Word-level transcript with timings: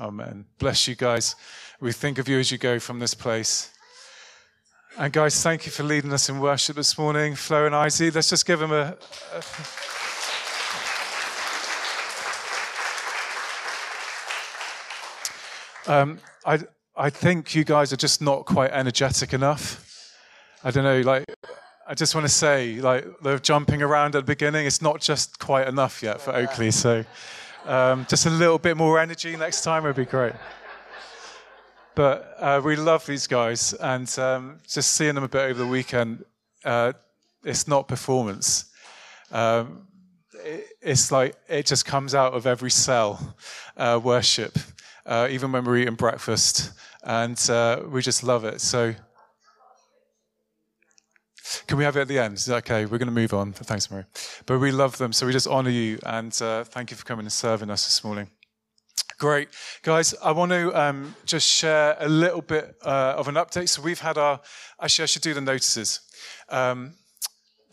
Amen. 0.00 0.46
Bless 0.58 0.88
you 0.88 0.94
guys. 0.94 1.36
We 1.80 1.92
think 1.92 2.18
of 2.18 2.28
you 2.28 2.38
as 2.38 2.50
you 2.50 2.58
go 2.58 2.78
from 2.78 2.98
this 2.98 3.14
place. 3.14 3.70
And 4.98 5.12
guys, 5.12 5.42
thank 5.42 5.64
you 5.64 5.72
for 5.72 5.84
leading 5.84 6.12
us 6.12 6.28
in 6.28 6.38
worship 6.38 6.76
this 6.76 6.98
morning. 6.98 7.34
Flo 7.34 7.66
and 7.66 7.74
Izzy, 7.86 8.10
let's 8.10 8.28
just 8.28 8.46
give 8.46 8.58
them 8.58 8.72
a, 8.72 8.96
a 15.86 15.92
um, 15.92 16.18
I, 16.44 16.60
I 16.94 17.08
think 17.10 17.54
you 17.54 17.64
guys 17.64 17.92
are 17.92 17.96
just 17.96 18.20
not 18.20 18.44
quite 18.44 18.70
energetic 18.70 19.32
enough. 19.32 20.14
I 20.62 20.70
don't 20.70 20.84
know, 20.84 21.00
like, 21.00 21.24
I 21.88 21.94
just 21.94 22.14
want 22.14 22.26
to 22.26 22.32
say, 22.32 22.76
like, 22.80 23.06
the 23.22 23.38
jumping 23.38 23.82
around 23.82 24.14
at 24.14 24.26
the 24.26 24.32
beginning, 24.32 24.66
it's 24.66 24.82
not 24.82 25.00
just 25.00 25.38
quite 25.38 25.66
enough 25.66 26.02
yet 26.02 26.20
for 26.20 26.32
Oakley. 26.34 26.70
So 26.70 27.04
um, 27.66 28.06
just 28.08 28.26
a 28.26 28.30
little 28.30 28.58
bit 28.58 28.76
more 28.76 28.98
energy 28.98 29.36
next 29.36 29.62
time 29.62 29.84
would 29.84 29.96
be 29.96 30.04
great. 30.04 30.34
But 31.94 32.36
uh, 32.38 32.60
we 32.64 32.76
love 32.76 33.04
these 33.06 33.26
guys, 33.26 33.74
and 33.74 34.08
um, 34.18 34.60
just 34.66 34.92
seeing 34.92 35.14
them 35.14 35.24
a 35.24 35.28
bit 35.28 35.42
over 35.42 35.58
the 35.58 35.66
weekend, 35.66 36.24
uh, 36.64 36.92
it's 37.44 37.68
not 37.68 37.88
performance. 37.88 38.70
Um, 39.30 39.86
it, 40.44 40.66
it's 40.80 41.12
like 41.12 41.36
it 41.48 41.66
just 41.66 41.84
comes 41.84 42.14
out 42.14 42.32
of 42.32 42.46
every 42.46 42.70
cell, 42.70 43.36
uh, 43.76 44.00
worship 44.02 44.58
uh, 45.06 45.28
even 45.30 45.52
when 45.52 45.64
we're 45.64 45.78
eating 45.78 45.94
breakfast. 45.94 46.72
And 47.02 47.38
uh, 47.50 47.82
we 47.88 48.02
just 48.02 48.22
love 48.22 48.44
it. 48.44 48.60
So, 48.60 48.94
can 51.66 51.78
we 51.78 51.84
have 51.84 51.96
it 51.96 52.02
at 52.02 52.08
the 52.08 52.18
end? 52.18 52.44
Okay, 52.48 52.84
we're 52.86 52.98
going 52.98 53.06
to 53.06 53.12
move 53.12 53.34
on. 53.34 53.52
Thanks, 53.52 53.90
Mary. 53.90 54.04
But 54.46 54.58
we 54.58 54.70
love 54.70 54.98
them. 54.98 55.12
So, 55.12 55.26
we 55.26 55.32
just 55.32 55.46
honor 55.46 55.70
you 55.70 55.98
and 56.04 56.36
uh, 56.42 56.64
thank 56.64 56.90
you 56.90 56.96
for 56.96 57.04
coming 57.04 57.24
and 57.24 57.32
serving 57.32 57.70
us 57.70 57.84
this 57.86 58.04
morning. 58.04 58.28
Great. 59.18 59.48
Guys, 59.82 60.14
I 60.22 60.32
want 60.32 60.52
to 60.52 60.78
um, 60.78 61.14
just 61.26 61.48
share 61.48 61.96
a 62.00 62.08
little 62.08 62.42
bit 62.42 62.76
uh, 62.84 63.14
of 63.16 63.28
an 63.28 63.36
update. 63.36 63.68
So, 63.68 63.82
we've 63.82 64.00
had 64.00 64.18
our, 64.18 64.40
actually, 64.80 65.04
I 65.04 65.06
should 65.06 65.22
do 65.22 65.34
the 65.34 65.40
notices. 65.40 66.00
Um, 66.48 66.94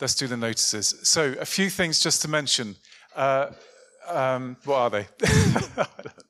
let's 0.00 0.14
do 0.14 0.26
the 0.26 0.36
notices. 0.36 0.94
So, 1.02 1.34
a 1.40 1.46
few 1.46 1.70
things 1.70 2.00
just 2.00 2.22
to 2.22 2.28
mention. 2.28 2.76
Uh, 3.14 3.50
um, 4.08 4.56
what 4.64 4.76
are 4.76 4.90
they? 4.90 5.06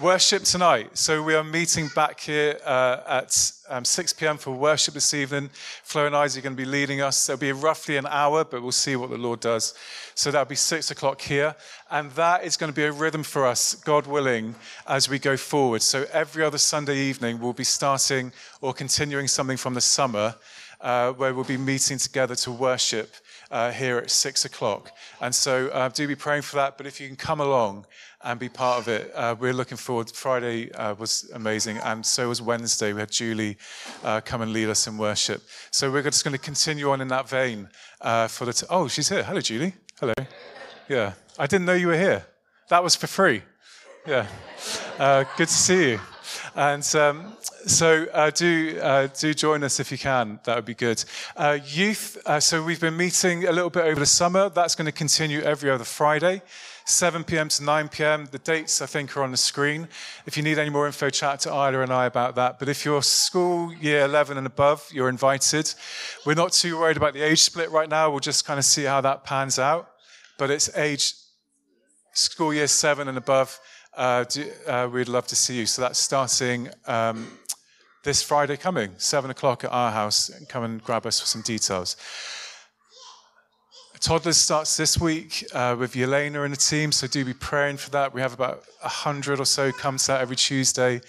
worship 0.00 0.44
tonight. 0.44 0.96
So 0.96 1.22
we 1.22 1.34
are 1.34 1.42
meeting 1.42 1.88
back 1.94 2.20
here 2.20 2.58
uh, 2.64 3.00
at 3.06 3.52
um, 3.68 3.84
6 3.84 4.12
p.m. 4.12 4.38
for 4.38 4.52
worship 4.52 4.94
this 4.94 5.12
evening. 5.12 5.50
Flo 5.82 6.06
and 6.06 6.14
Isaac 6.14 6.42
are 6.42 6.44
going 6.44 6.56
to 6.56 6.62
be 6.62 6.68
leading 6.68 7.00
us. 7.00 7.26
There'll 7.26 7.40
be 7.40 7.52
roughly 7.52 7.96
an 7.96 8.06
hour, 8.06 8.44
but 8.44 8.62
we'll 8.62 8.70
see 8.70 8.94
what 8.94 9.10
the 9.10 9.18
Lord 9.18 9.40
does. 9.40 9.74
So 10.14 10.30
that'll 10.30 10.48
be 10.48 10.54
6 10.54 10.90
o'clock 10.92 11.20
here. 11.20 11.54
And 11.90 12.12
that 12.12 12.44
is 12.44 12.56
going 12.56 12.72
to 12.72 12.76
be 12.76 12.84
a 12.84 12.92
rhythm 12.92 13.24
for 13.24 13.44
us, 13.44 13.74
God 13.74 14.06
willing, 14.06 14.54
as 14.86 15.08
we 15.08 15.18
go 15.18 15.36
forward. 15.36 15.82
So 15.82 16.06
every 16.12 16.44
other 16.44 16.58
Sunday 16.58 16.98
evening, 16.98 17.40
we'll 17.40 17.52
be 17.52 17.64
starting 17.64 18.32
or 18.60 18.72
continuing 18.72 19.26
something 19.26 19.56
from 19.56 19.74
the 19.74 19.80
summer 19.80 20.36
uh, 20.80 21.12
where 21.12 21.34
we'll 21.34 21.44
be 21.44 21.56
meeting 21.56 21.98
together 21.98 22.36
to 22.36 22.52
worship. 22.52 23.14
Uh, 23.50 23.72
here 23.72 23.96
at 23.96 24.10
six 24.10 24.44
o'clock. 24.44 24.90
And 25.22 25.34
so 25.34 25.68
uh, 25.68 25.88
do 25.88 26.06
be 26.06 26.14
praying 26.14 26.42
for 26.42 26.56
that. 26.56 26.76
But 26.76 26.86
if 26.86 27.00
you 27.00 27.06
can 27.06 27.16
come 27.16 27.40
along, 27.40 27.86
and 28.22 28.38
be 28.40 28.48
part 28.48 28.78
of 28.78 28.88
it. 28.88 29.12
Uh, 29.14 29.36
we're 29.38 29.52
looking 29.52 29.76
forward. 29.76 30.10
Friday 30.10 30.72
uh, 30.72 30.94
was 30.94 31.30
amazing, 31.34 31.78
and 31.78 32.04
so 32.04 32.28
was 32.28 32.42
Wednesday. 32.42 32.92
We 32.92 33.00
had 33.00 33.10
Julie 33.10 33.56
uh, 34.02 34.20
come 34.20 34.42
and 34.42 34.52
lead 34.52 34.68
us 34.68 34.86
in 34.86 34.98
worship. 34.98 35.42
So 35.70 35.90
we're 35.90 36.02
just 36.02 36.24
going 36.24 36.32
to 36.32 36.42
continue 36.42 36.90
on 36.90 37.00
in 37.00 37.08
that 37.08 37.28
vein 37.28 37.68
uh, 38.00 38.28
for 38.28 38.44
the. 38.44 38.52
T- 38.52 38.66
oh, 38.70 38.88
she's 38.88 39.08
here. 39.08 39.22
Hello, 39.22 39.40
Julie. 39.40 39.74
Hello. 40.00 40.14
Yeah, 40.88 41.14
I 41.38 41.46
didn't 41.46 41.66
know 41.66 41.74
you 41.74 41.88
were 41.88 41.98
here. 41.98 42.26
That 42.68 42.82
was 42.82 42.96
for 42.96 43.06
free. 43.06 43.42
Yeah, 44.06 44.26
uh, 44.98 45.24
good 45.36 45.48
to 45.48 45.54
see 45.54 45.90
you. 45.90 46.00
And 46.54 46.84
um, 46.94 47.36
so 47.66 48.06
uh, 48.12 48.30
do 48.30 48.78
uh, 48.80 49.08
do 49.08 49.34
join 49.34 49.62
us 49.64 49.80
if 49.80 49.92
you 49.92 49.98
can. 49.98 50.40
That 50.44 50.56
would 50.56 50.64
be 50.64 50.74
good. 50.74 51.04
Uh, 51.36 51.58
youth. 51.64 52.18
Uh, 52.26 52.40
so 52.40 52.62
we've 52.62 52.80
been 52.80 52.96
meeting 52.96 53.46
a 53.46 53.52
little 53.52 53.70
bit 53.70 53.84
over 53.84 54.00
the 54.00 54.06
summer. 54.06 54.48
That's 54.48 54.74
going 54.74 54.86
to 54.86 54.92
continue 54.92 55.40
every 55.40 55.70
other 55.70 55.84
Friday. 55.84 56.42
7 56.88 57.22
p.m. 57.24 57.48
to 57.50 57.62
9 57.62 57.88
p.m. 57.90 58.28
The 58.30 58.38
dates, 58.38 58.80
I 58.80 58.86
think, 58.86 59.14
are 59.14 59.22
on 59.22 59.30
the 59.30 59.36
screen. 59.36 59.88
If 60.24 60.38
you 60.38 60.42
need 60.42 60.58
any 60.58 60.70
more 60.70 60.86
info, 60.86 61.10
chat 61.10 61.40
to 61.40 61.50
Isla 61.50 61.82
and 61.82 61.92
I 61.92 62.06
about 62.06 62.34
that. 62.36 62.58
But 62.58 62.70
if 62.70 62.82
you're 62.86 63.02
school 63.02 63.74
year 63.74 64.06
11 64.06 64.38
and 64.38 64.46
above, 64.46 64.88
you're 64.90 65.10
invited. 65.10 65.74
We're 66.24 66.32
not 66.32 66.52
too 66.52 66.78
worried 66.78 66.96
about 66.96 67.12
the 67.12 67.20
age 67.20 67.42
split 67.42 67.70
right 67.70 67.90
now. 67.90 68.10
We'll 68.10 68.20
just 68.20 68.46
kind 68.46 68.58
of 68.58 68.64
see 68.64 68.84
how 68.84 69.02
that 69.02 69.22
pans 69.22 69.58
out. 69.58 69.90
But 70.38 70.50
it's 70.50 70.74
age 70.78 71.12
school 72.14 72.54
year 72.54 72.66
7 72.66 73.06
and 73.06 73.18
above. 73.18 73.60
Uh, 73.98 74.22
do, 74.22 74.48
uh, 74.68 74.88
we'd 74.92 75.08
love 75.08 75.26
to 75.26 75.34
see 75.34 75.56
you. 75.56 75.66
So 75.66 75.82
that's 75.82 75.98
starting 75.98 76.68
um, 76.86 77.26
this 78.04 78.22
Friday 78.22 78.56
coming, 78.56 78.92
7 78.96 79.28
o'clock 79.28 79.64
at 79.64 79.70
our 79.70 79.90
house. 79.90 80.30
Come 80.48 80.62
and 80.62 80.80
grab 80.84 81.04
us 81.04 81.18
for 81.18 81.26
some 81.26 81.42
details. 81.42 81.96
Toddlers 83.98 84.36
starts 84.36 84.76
this 84.76 85.00
week 85.00 85.44
uh, 85.52 85.74
with 85.76 85.94
Yelena 85.94 86.44
and 86.44 86.52
the 86.52 86.56
team, 86.56 86.92
so 86.92 87.08
do 87.08 87.24
be 87.24 87.34
praying 87.34 87.78
for 87.78 87.90
that. 87.90 88.14
We 88.14 88.20
have 88.20 88.32
about 88.32 88.62
100 88.82 89.40
or 89.40 89.44
so 89.44 89.72
comes 89.72 90.08
out 90.08 90.20
every 90.20 90.36
Tuesday, 90.36 91.00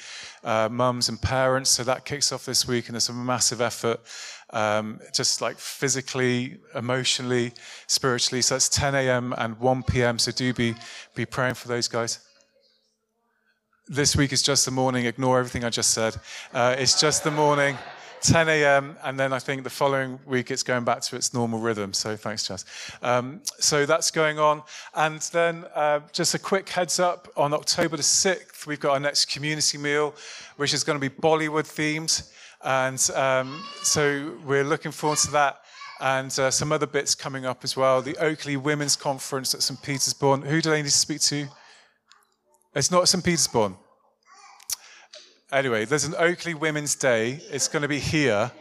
uh, 0.43 0.67
mums 0.71 1.09
and 1.09 1.21
parents, 1.21 1.69
so 1.69 1.83
that 1.83 2.05
kicks 2.05 2.31
off 2.31 2.43
this 2.43 2.67
week, 2.67 2.87
and 2.87 2.95
there's 2.95 3.09
a 3.09 3.13
massive 3.13 3.61
effort, 3.61 3.99
um, 4.49 4.99
just 5.13 5.41
like 5.41 5.59
physically, 5.59 6.57
emotionally, 6.73 7.53
spiritually. 7.85 8.41
So 8.41 8.55
that's 8.55 8.69
10 8.69 8.95
a.m. 8.95 9.35
and 9.37 9.59
1 9.59 9.83
p.m., 9.83 10.17
so 10.17 10.31
do 10.31 10.55
be, 10.55 10.73
be 11.13 11.27
praying 11.27 11.53
for 11.53 11.67
those 11.67 11.87
guys. 11.87 12.21
This 13.91 14.15
week 14.15 14.31
is 14.31 14.43
just 14.43 14.65
the 14.65 14.71
morning, 14.71 15.07
ignore 15.07 15.39
everything 15.39 15.63
I 15.65 15.71
just 15.71 15.95
said. 15.95 16.15
Uh, 16.53 16.75
it's 16.77 17.01
just 17.01 17.23
the 17.23 17.31
morning. 17.31 17.75
10 18.21 18.47
a.m. 18.47 18.95
And 19.03 19.19
then 19.19 19.33
I 19.33 19.39
think 19.39 19.63
the 19.63 19.71
following 19.71 20.19
week 20.27 20.51
it's 20.51 20.61
going 20.61 20.83
back 20.83 21.01
to 21.01 21.15
its 21.15 21.33
normal 21.33 21.57
rhythm. 21.57 21.93
So 21.93 22.15
thanks, 22.15 22.47
Jazz. 22.47 22.65
Um, 23.01 23.41
so 23.57 23.87
that's 23.87 24.11
going 24.11 24.37
on. 24.37 24.61
And 24.93 25.21
then 25.33 25.65
uh, 25.73 26.01
just 26.11 26.35
a 26.35 26.39
quick 26.39 26.69
heads 26.69 26.99
up 26.99 27.29
on 27.35 27.51
October 27.51 27.97
the 27.97 28.03
6th, 28.03 28.67
we've 28.67 28.79
got 28.79 28.91
our 28.91 28.99
next 28.99 29.25
community 29.25 29.79
meal, 29.79 30.13
which 30.57 30.75
is 30.75 30.83
going 30.83 30.99
to 30.99 31.09
be 31.09 31.15
Bollywood 31.15 31.65
themed. 31.65 32.31
And 32.63 33.09
um, 33.17 33.59
so 33.81 34.37
we're 34.45 34.65
looking 34.65 34.91
forward 34.91 35.17
to 35.19 35.31
that. 35.31 35.61
And 35.99 36.37
uh, 36.37 36.51
some 36.51 36.71
other 36.71 36.85
bits 36.85 37.15
coming 37.15 37.47
up 37.47 37.63
as 37.63 37.75
well. 37.75 38.03
The 38.03 38.17
Oakley 38.17 38.55
Women's 38.55 38.95
Conference 38.95 39.55
at 39.55 39.63
St. 39.63 39.81
Petersburg. 39.81 40.43
Who 40.43 40.61
do 40.61 40.69
they 40.69 40.83
need 40.83 40.89
to 40.89 40.91
speak 40.91 41.21
to? 41.21 41.47
It's 42.75 42.91
not 42.91 43.09
St. 43.09 43.23
Petersburg. 43.23 43.73
Anyway, 45.51 45.85
there's 45.85 46.03
an 46.03 46.13
Oakley 46.19 46.53
Women's 46.53 46.93
Day. 46.93 47.41
It's 47.49 47.67
going 47.67 47.81
to 47.81 47.87
be 47.87 47.97
here. 47.97 48.51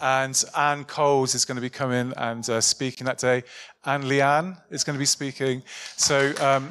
And 0.00 0.42
Anne 0.56 0.86
Coles 0.86 1.34
is 1.34 1.44
going 1.44 1.56
to 1.56 1.60
be 1.60 1.68
coming 1.68 2.14
and 2.16 2.48
uh, 2.48 2.62
speaking 2.62 3.04
that 3.04 3.18
day. 3.18 3.44
And 3.84 4.04
Leanne 4.04 4.56
is 4.70 4.82
going 4.82 4.94
to 4.94 4.98
be 4.98 5.04
speaking. 5.04 5.62
So 5.98 6.32
um, 6.40 6.70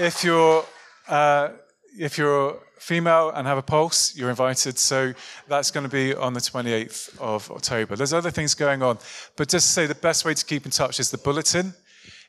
if 0.00 0.24
you're 0.24 0.64
uh, 1.06 1.50
if 1.96 2.18
you're 2.18 2.58
female 2.80 3.30
and 3.30 3.46
have 3.46 3.58
a 3.58 3.62
pulse, 3.62 4.16
you're 4.16 4.30
invited. 4.30 4.80
So 4.80 5.14
that's 5.46 5.70
going 5.70 5.84
to 5.84 5.90
be 5.90 6.12
on 6.12 6.32
the 6.32 6.40
28th 6.40 7.20
of 7.20 7.48
October. 7.52 7.94
There's 7.94 8.12
other 8.12 8.32
things 8.32 8.54
going 8.54 8.82
on, 8.82 8.98
but 9.36 9.48
just 9.48 9.68
to 9.68 9.72
say 9.72 9.86
the 9.86 9.94
best 9.94 10.24
way 10.24 10.34
to 10.34 10.44
keep 10.44 10.64
in 10.64 10.72
touch 10.72 10.98
is 10.98 11.12
the 11.12 11.18
bulletin. 11.18 11.72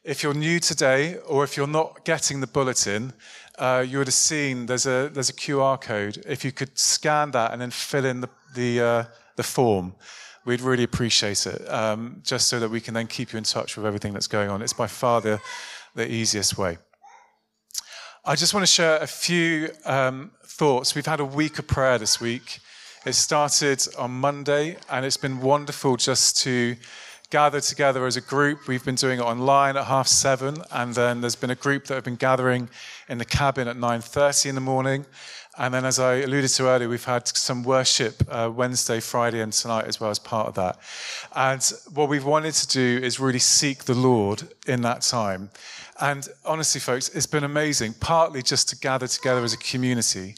If 0.04 0.24
you're 0.24 0.34
new 0.34 0.60
today, 0.60 1.18
or 1.28 1.44
if 1.44 1.58
you're 1.58 1.68
not 1.68 2.06
getting 2.06 2.40
the 2.40 2.48
bulletin, 2.48 3.14
uh, 3.58 3.84
you 3.88 3.98
would 3.98 4.08
have 4.08 4.14
seen 4.14 4.68
there's 4.68 4.86
a 4.86 5.10
there's 5.12 5.30
a 5.30 5.34
QR 5.34 5.80
code. 5.82 6.24
If 6.28 6.46
you 6.46 6.52
could 6.52 6.78
scan 6.78 7.32
that 7.32 7.52
and 7.52 7.62
then 7.62 7.72
fill 7.72 8.06
in 8.06 8.22
the 8.22 8.30
the, 8.56 8.82
uh, 8.82 9.04
the 9.36 9.44
form, 9.44 9.96
we'd 10.46 10.62
really 10.62 10.84
appreciate 10.84 11.46
it. 11.46 11.68
Um, 11.70 12.22
just 12.24 12.48
so 12.48 12.60
that 12.60 12.70
we 12.70 12.80
can 12.80 12.94
then 12.94 13.08
keep 13.08 13.34
you 13.34 13.38
in 13.38 13.44
touch 13.44 13.76
with 13.76 13.86
everything 13.86 14.14
that's 14.14 14.28
going 14.28 14.50
on. 14.50 14.62
It's 14.62 14.74
by 14.74 14.88
far 14.88 15.22
the 15.22 15.40
the 15.96 16.10
easiest 16.10 16.58
way. 16.58 16.78
I 18.24 18.36
just 18.36 18.54
want 18.54 18.66
to 18.66 18.72
share 18.72 18.98
a 18.98 19.08
few 19.08 19.70
um, 19.86 20.32
thoughts. 20.46 20.94
We've 20.94 21.06
had 21.06 21.20
a 21.20 21.26
week 21.26 21.60
of 21.60 21.68
prayer 21.68 21.98
this 21.98 22.20
week. 22.20 22.60
It 23.06 23.14
started 23.14 23.88
on 23.98 24.12
Monday, 24.12 24.78
and 24.90 25.06
it's 25.06 25.18
been 25.18 25.40
wonderful 25.40 25.96
just 25.96 26.38
to 26.44 26.76
gather 27.30 27.60
together 27.60 28.06
as 28.06 28.16
a 28.16 28.22
group. 28.22 28.68
We've 28.68 28.84
been 28.84 28.96
doing 28.96 29.20
it 29.20 29.24
online 29.24 29.76
at 29.76 29.86
half 29.86 30.08
seven, 30.08 30.58
and 30.72 30.96
then 30.96 31.22
there's 31.22 31.36
been 31.36 31.50
a 31.50 31.56
group 31.56 31.86
that 31.86 31.96
have 31.96 32.04
been 32.04 32.16
gathering 32.16 32.70
in 33.10 33.18
the 33.18 33.26
cabin 33.26 33.68
at 33.68 33.76
9.30 33.76 34.48
in 34.48 34.56
the 34.56 34.62
morning. 34.62 35.06
And 35.60 35.74
then, 35.74 35.86
as 35.86 35.98
I 35.98 36.18
alluded 36.18 36.52
to 36.52 36.68
earlier, 36.68 36.88
we've 36.88 37.04
had 37.04 37.28
some 37.28 37.64
worship 37.64 38.22
uh, 38.30 38.52
Wednesday, 38.54 39.00
Friday, 39.00 39.42
and 39.42 39.52
tonight 39.52 39.86
as 39.86 40.00
well 40.00 40.12
as 40.12 40.20
part 40.20 40.48
of 40.48 40.54
that. 40.54 40.78
And 41.36 41.62
what 41.94 42.10
we've 42.10 42.24
wanted 42.24 42.54
to 42.54 42.68
do 42.68 43.00
is 43.04 43.20
really 43.20 43.40
seek 43.40 43.86
the 43.86 43.96
Lord 43.96 44.44
in 44.68 44.82
that 44.84 45.02
time. 45.02 45.50
And 46.00 46.28
honestly, 46.46 46.80
folks, 46.80 47.10
it's 47.10 47.26
been 47.26 47.44
amazing, 47.44 47.96
partly 48.00 48.44
just 48.44 48.70
to 48.70 48.78
gather 48.78 49.08
together 49.08 49.44
as 49.44 49.54
a 49.54 49.58
community 49.58 50.36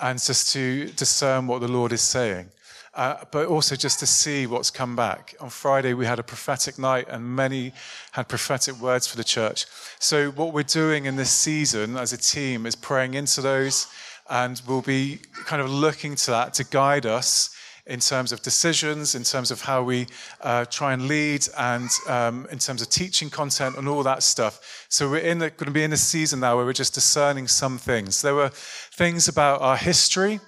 and 0.00 0.20
just 0.20 0.52
to 0.54 0.86
discern 0.90 1.46
what 1.46 1.60
the 1.60 1.68
Lord 1.68 1.92
is 1.92 2.00
saying. 2.00 2.50
Uh, 2.98 3.24
but 3.30 3.46
also 3.46 3.76
just 3.76 4.00
to 4.00 4.06
see 4.06 4.44
what's 4.44 4.70
come 4.70 4.96
back. 4.96 5.36
On 5.38 5.48
Friday, 5.48 5.94
we 5.94 6.04
had 6.04 6.18
a 6.18 6.22
prophetic 6.24 6.80
night, 6.80 7.06
and 7.08 7.24
many 7.24 7.72
had 8.10 8.26
prophetic 8.26 8.74
words 8.80 9.06
for 9.06 9.16
the 9.16 9.22
church. 9.22 9.66
So, 10.00 10.32
what 10.32 10.52
we're 10.52 10.64
doing 10.64 11.04
in 11.04 11.14
this 11.14 11.30
season 11.30 11.96
as 11.96 12.12
a 12.12 12.16
team 12.16 12.66
is 12.66 12.74
praying 12.74 13.14
into 13.14 13.40
those, 13.40 13.86
and 14.28 14.60
we'll 14.66 14.82
be 14.82 15.20
kind 15.46 15.62
of 15.62 15.70
looking 15.70 16.16
to 16.16 16.32
that 16.32 16.54
to 16.54 16.64
guide 16.64 17.06
us 17.06 17.54
in 17.86 18.00
terms 18.00 18.32
of 18.32 18.42
decisions, 18.42 19.14
in 19.14 19.22
terms 19.22 19.52
of 19.52 19.62
how 19.62 19.84
we 19.84 20.08
uh, 20.40 20.64
try 20.64 20.92
and 20.92 21.06
lead, 21.06 21.46
and 21.56 21.88
um, 22.08 22.48
in 22.50 22.58
terms 22.58 22.82
of 22.82 22.90
teaching 22.90 23.30
content 23.30 23.76
and 23.76 23.88
all 23.88 24.02
that 24.02 24.24
stuff. 24.24 24.86
So 24.88 25.08
we're 25.08 25.18
in 25.18 25.38
going 25.38 25.50
to 25.50 25.70
be 25.70 25.84
in 25.84 25.92
a 25.92 25.96
season 25.96 26.40
now 26.40 26.56
where 26.56 26.66
we're 26.66 26.72
just 26.72 26.94
discerning 26.94 27.46
some 27.46 27.78
things. 27.78 28.22
There 28.22 28.34
were 28.34 28.50
things 28.50 29.28
about 29.28 29.60
our 29.60 29.76
history, 29.76 30.40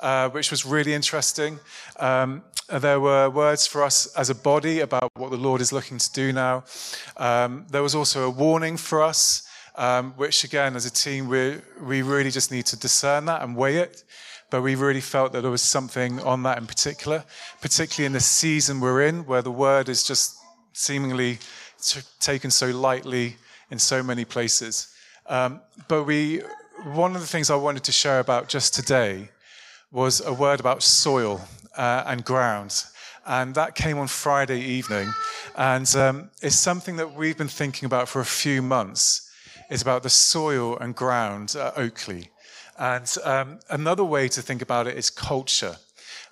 uh, 0.00 0.28
which 0.28 0.50
was 0.50 0.64
really 0.64 0.94
interesting. 0.94 1.58
Um, 1.98 2.42
there 2.68 3.00
were 3.00 3.30
words 3.30 3.66
for 3.66 3.82
us 3.82 4.06
as 4.16 4.30
a 4.30 4.34
body 4.34 4.80
about 4.80 5.10
what 5.16 5.30
the 5.30 5.36
Lord 5.36 5.60
is 5.60 5.72
looking 5.72 5.98
to 5.98 6.12
do 6.12 6.32
now. 6.32 6.64
Um, 7.16 7.66
there 7.70 7.82
was 7.82 7.94
also 7.94 8.24
a 8.24 8.30
warning 8.30 8.76
for 8.76 9.02
us. 9.02 9.42
Um, 9.78 10.12
which 10.12 10.42
again, 10.42 10.74
as 10.74 10.86
a 10.86 10.90
team, 10.90 11.28
we 11.28 11.60
we 11.82 12.00
really 12.00 12.30
just 12.30 12.50
need 12.50 12.64
to 12.64 12.78
discern 12.78 13.26
that 13.26 13.42
and 13.42 13.54
weigh 13.54 13.76
it 13.76 14.04
but 14.50 14.62
we 14.62 14.74
really 14.74 15.00
felt 15.00 15.32
that 15.32 15.40
there 15.40 15.50
was 15.50 15.62
something 15.62 16.20
on 16.20 16.42
that 16.44 16.58
in 16.58 16.66
particular, 16.66 17.24
particularly 17.60 18.06
in 18.06 18.12
the 18.12 18.20
season 18.20 18.80
we're 18.80 19.02
in, 19.02 19.26
where 19.26 19.42
the 19.42 19.50
word 19.50 19.88
is 19.88 20.04
just 20.04 20.36
seemingly 20.72 21.38
taken 22.20 22.50
so 22.50 22.68
lightly 22.68 23.36
in 23.70 23.78
so 23.78 24.02
many 24.02 24.24
places. 24.24 24.94
Um, 25.26 25.60
but 25.88 26.04
we, 26.04 26.42
one 26.84 27.14
of 27.14 27.20
the 27.20 27.26
things 27.26 27.50
I 27.50 27.56
wanted 27.56 27.84
to 27.84 27.92
share 27.92 28.20
about 28.20 28.48
just 28.48 28.74
today 28.74 29.30
was 29.96 30.20
a 30.20 30.32
word 30.32 30.60
about 30.60 30.82
soil 30.82 31.40
uh, 31.74 32.04
and 32.06 32.22
ground. 32.22 32.84
And 33.24 33.54
that 33.54 33.74
came 33.74 33.96
on 33.96 34.08
Friday 34.08 34.60
evening. 34.60 35.10
And 35.56 35.88
um, 35.96 36.30
it's 36.42 36.54
something 36.54 36.96
that 36.96 37.14
we've 37.14 37.38
been 37.38 37.48
thinking 37.48 37.86
about 37.86 38.06
for 38.06 38.20
a 38.20 38.26
few 38.26 38.60
months. 38.60 39.30
It's 39.70 39.80
about 39.80 40.02
the 40.02 40.10
soil 40.10 40.76
and 40.76 40.94
ground 40.94 41.56
at 41.58 41.78
Oakley. 41.78 42.28
And 42.78 43.10
um, 43.24 43.58
another 43.70 44.04
way 44.04 44.28
to 44.28 44.42
think 44.42 44.60
about 44.60 44.86
it 44.86 44.98
is 44.98 45.08
culture. 45.08 45.76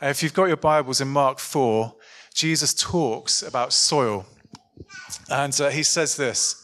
Uh, 0.02 0.08
if 0.08 0.22
you've 0.22 0.34
got 0.34 0.44
your 0.44 0.58
Bibles 0.58 1.00
in 1.00 1.08
Mark 1.08 1.38
4, 1.38 1.94
Jesus 2.34 2.74
talks 2.74 3.42
about 3.42 3.72
soil. 3.72 4.26
And 5.30 5.58
uh, 5.58 5.70
he 5.70 5.82
says 5.82 6.16
this 6.16 6.63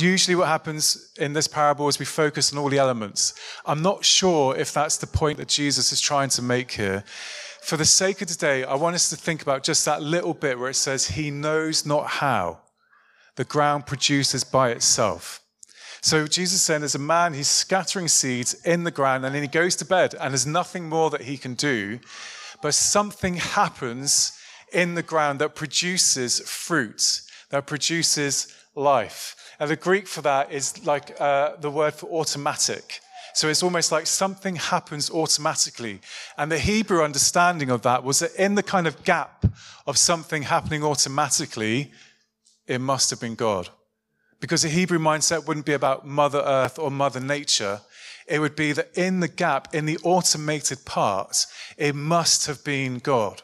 usually 0.00 0.34
what 0.34 0.48
happens 0.48 1.12
in 1.18 1.32
this 1.32 1.48
parable 1.48 1.88
is 1.88 1.98
we 1.98 2.04
focus 2.04 2.52
on 2.52 2.58
all 2.58 2.68
the 2.68 2.78
elements. 2.78 3.34
I'm 3.66 3.82
not 3.82 4.04
sure 4.04 4.56
if 4.56 4.72
that's 4.72 4.96
the 4.96 5.06
point 5.06 5.38
that 5.38 5.48
Jesus 5.48 5.92
is 5.92 6.00
trying 6.00 6.28
to 6.30 6.42
make 6.42 6.72
here. 6.72 7.04
For 7.62 7.76
the 7.76 7.84
sake 7.84 8.22
of 8.22 8.28
today, 8.28 8.64
I 8.64 8.74
want 8.74 8.94
us 8.94 9.10
to 9.10 9.16
think 9.16 9.42
about 9.42 9.62
just 9.62 9.84
that 9.84 10.02
little 10.02 10.34
bit 10.34 10.58
where 10.58 10.70
it 10.70 10.74
says, 10.74 11.08
He 11.08 11.30
knows 11.30 11.84
not 11.84 12.06
how 12.06 12.60
the 13.36 13.44
ground 13.44 13.86
produces 13.86 14.42
by 14.42 14.70
itself. 14.70 15.40
So 16.00 16.26
Jesus 16.26 16.62
saying 16.62 16.80
there's 16.80 16.94
a 16.94 16.98
man, 16.98 17.34
he's 17.34 17.48
scattering 17.48 18.08
seeds 18.08 18.54
in 18.64 18.84
the 18.84 18.90
ground, 18.90 19.24
and 19.24 19.34
then 19.34 19.42
he 19.42 19.48
goes 19.48 19.76
to 19.76 19.84
bed, 19.84 20.14
and 20.14 20.32
there's 20.32 20.46
nothing 20.46 20.88
more 20.88 21.10
that 21.10 21.22
he 21.22 21.36
can 21.36 21.54
do. 21.54 21.98
But 22.62 22.74
something 22.74 23.34
happens 23.36 24.32
in 24.72 24.94
the 24.94 25.02
ground 25.02 25.40
that 25.40 25.54
produces 25.54 26.40
fruit, 26.40 27.22
that 27.50 27.66
produces 27.66 28.54
life. 28.74 29.34
And 29.60 29.70
the 29.70 29.76
Greek 29.76 30.06
for 30.06 30.22
that 30.22 30.52
is 30.52 30.84
like 30.84 31.20
uh, 31.20 31.56
the 31.60 31.70
word 31.70 31.94
for 31.94 32.06
automatic. 32.10 33.00
So 33.34 33.48
it's 33.48 33.62
almost 33.62 33.92
like 33.92 34.06
something 34.06 34.56
happens 34.56 35.10
automatically. 35.10 36.00
And 36.36 36.50
the 36.50 36.58
Hebrew 36.58 37.02
understanding 37.02 37.70
of 37.70 37.82
that 37.82 38.04
was 38.04 38.20
that 38.20 38.34
in 38.34 38.54
the 38.54 38.62
kind 38.62 38.86
of 38.86 39.04
gap 39.04 39.44
of 39.86 39.96
something 39.96 40.42
happening 40.42 40.82
automatically, 40.82 41.92
it 42.66 42.80
must 42.80 43.10
have 43.10 43.20
been 43.20 43.34
God. 43.34 43.68
Because 44.40 44.62
the 44.62 44.68
Hebrew 44.68 44.98
mindset 44.98 45.46
wouldn't 45.46 45.66
be 45.66 45.72
about 45.72 46.06
Mother 46.06 46.42
Earth 46.44 46.78
or 46.78 46.90
Mother 46.90 47.20
Nature. 47.20 47.80
It 48.26 48.40
would 48.40 48.54
be 48.54 48.72
that 48.72 48.96
in 48.96 49.20
the 49.20 49.28
gap, 49.28 49.74
in 49.74 49.86
the 49.86 49.98
automated 50.02 50.84
part, 50.84 51.46
it 51.76 51.94
must 51.94 52.46
have 52.46 52.62
been 52.62 52.98
God. 52.98 53.42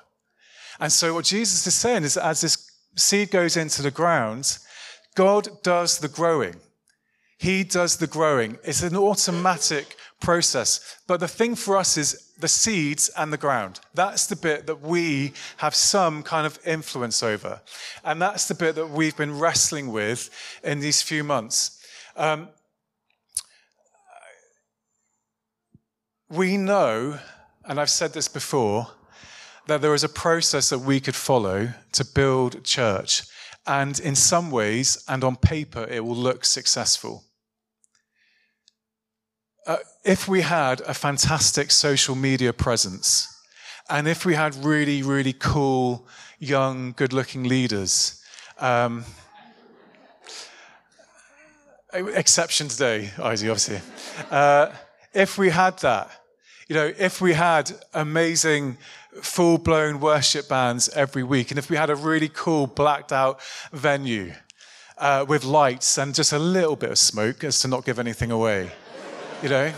And 0.79 0.93
so 0.93 1.15
what 1.15 1.25
Jesus 1.25 1.67
is 1.67 1.75
saying 1.75 2.05
is 2.05 2.15
that 2.15 2.27
as 2.27 2.41
this 2.41 2.71
seed 2.97 3.31
goes 3.31 3.57
into 3.57 3.83
the 3.83 3.91
ground, 3.91 4.59
God 5.15 5.63
does 5.63 5.99
the 5.99 6.09
growing. 6.09 6.57
He 7.39 7.65
does 7.65 7.97
the 7.97 8.07
growing. 8.07 8.59
It's 8.65 8.83
an 8.83 8.97
automatic 8.97 9.97
process. 10.21 10.99
But 11.07 11.21
the 11.21 11.29
thing 11.29 11.55
for 11.57 11.77
us 11.77 11.97
is 11.97 12.33
the 12.39 12.49
seeds 12.49 13.11
and 13.17 13.33
the 13.33 13.37
ground. 13.37 13.81
That's 13.95 14.27
the 14.27 14.37
bit 14.37 14.67
that 14.67 14.81
we 14.81 15.33
have 15.59 15.75
some 15.75 16.23
kind 16.23 16.47
of 16.47 16.59
influence 16.67 17.23
over. 17.23 17.61
And 18.05 18.21
that's 18.21 18.49
the 18.49 18.55
bit 18.55 18.75
that 18.77 18.91
we've 18.91 19.17
been 19.17 19.39
wrestling 19.39 19.93
with 19.93 20.31
in 20.63 20.81
these 20.81 21.03
few 21.03 21.23
months. 21.23 21.81
Um, 22.17 22.49
we 26.31 26.57
know, 26.57 27.19
and 27.67 27.81
I've 27.81 27.91
said 27.91 28.13
this 28.13 28.29
before, 28.29 28.89
that 29.67 29.81
there 29.81 29.95
is 29.95 30.05
a 30.05 30.09
process 30.09 30.71
that 30.71 30.81
we 30.81 31.01
could 31.01 31.15
follow 31.15 31.73
to 31.93 32.05
build 32.05 32.65
church. 32.65 33.23
And 33.67 33.99
in 33.99 34.15
some 34.15 34.51
ways, 34.51 35.03
and 35.09 35.25
on 35.25 35.37
paper, 35.37 35.87
it 35.91 36.05
will 36.05 36.17
look 36.17 36.45
successful. 36.45 37.25
Uh, 39.67 39.79
if 40.05 40.29
we 40.29 40.43
had 40.43 40.83
a 40.83 40.93
fantastic 40.93 41.71
social 41.71 42.15
media 42.15 42.53
presence, 42.53 43.29
and 43.89 44.07
if 44.07 44.27
we 44.27 44.35
had 44.35 44.55
really, 44.65 45.03
really 45.03 45.33
cool, 45.33 46.07
young, 46.39 46.93
good 46.93 47.13
looking 47.15 47.45
leaders, 47.45 48.23
um, 48.59 49.05
exception 51.93 52.69
today, 52.69 53.11
Izzy, 53.19 53.49
obviously. 53.49 53.81
Uh, 54.31 54.71
if 55.15 55.39
we 55.39 55.51
had 55.51 55.79
that, 55.79 56.11
you 56.69 56.75
know, 56.75 56.93
if 56.99 57.21
we 57.21 57.35
had 57.35 57.73
amazing, 57.93 58.79
full 59.21 59.59
blown 59.59 60.01
worship 60.01 60.49
bands 60.49 60.89
every 60.91 61.23
week, 61.23 61.51
and 61.51 61.59
if 61.59 61.71
we 61.71 61.77
had 61.77 61.91
a 61.91 61.97
really 61.97 62.29
cool, 62.29 62.67
blacked 62.67 63.13
out 63.13 63.41
venue 63.73 64.33
uh, 64.99 65.25
with 65.29 65.45
lights 65.45 65.99
and 65.99 66.15
just 66.15 66.33
a 66.33 66.39
little 66.39 66.77
bit 66.77 66.91
of 66.91 66.99
smoke 66.99 67.45
as 67.45 67.61
to 67.61 67.69
not 67.69 67.85
give 67.85 67.99
anything 67.99 68.31
away 68.31 68.71
you 69.45 69.51
know, 69.51 69.71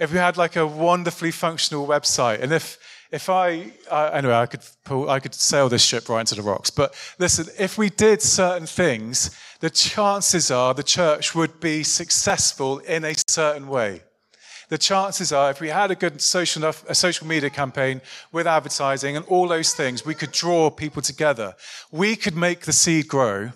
if 0.00 0.10
we 0.10 0.18
had 0.18 0.38
like 0.38 0.56
a 0.56 0.66
wonderfully 0.66 1.32
functional 1.32 1.86
website, 1.86 2.40
and 2.40 2.50
if 2.50 2.78
if 3.10 3.28
I 3.28 3.72
uh, 3.90 4.10
anyway, 4.14 4.34
I 4.34 4.46
could 4.46 4.62
pull, 4.84 5.10
I 5.10 5.20
could 5.20 5.34
sail 5.34 5.68
this 5.68 5.84
ship 5.84 6.08
right 6.08 6.20
into 6.20 6.34
the 6.34 6.40
rocks. 6.40 6.70
But 6.70 6.94
listen, 7.18 7.46
if 7.58 7.76
we 7.76 7.90
did 7.90 8.22
certain 8.22 8.66
things, 8.66 9.36
the 9.60 9.68
chances 9.68 10.50
are 10.50 10.72
the 10.72 10.82
church 10.82 11.34
would 11.34 11.60
be 11.60 11.82
successful 11.82 12.78
in 12.78 13.04
a 13.04 13.14
certain 13.28 13.68
way. 13.68 14.00
The 14.72 14.78
chances 14.78 15.32
are, 15.32 15.50
if 15.50 15.60
we 15.60 15.68
had 15.68 15.90
a 15.90 15.94
good 15.94 16.22
social, 16.22 16.64
a 16.64 16.94
social 16.94 17.26
media 17.26 17.50
campaign 17.50 18.00
with 18.32 18.46
advertising 18.46 19.18
and 19.18 19.26
all 19.26 19.46
those 19.46 19.74
things, 19.74 20.06
we 20.06 20.14
could 20.14 20.32
draw 20.32 20.70
people 20.70 21.02
together. 21.02 21.54
We 21.90 22.16
could 22.16 22.34
make 22.34 22.60
the 22.60 22.72
seed 22.72 23.06
grow, 23.06 23.52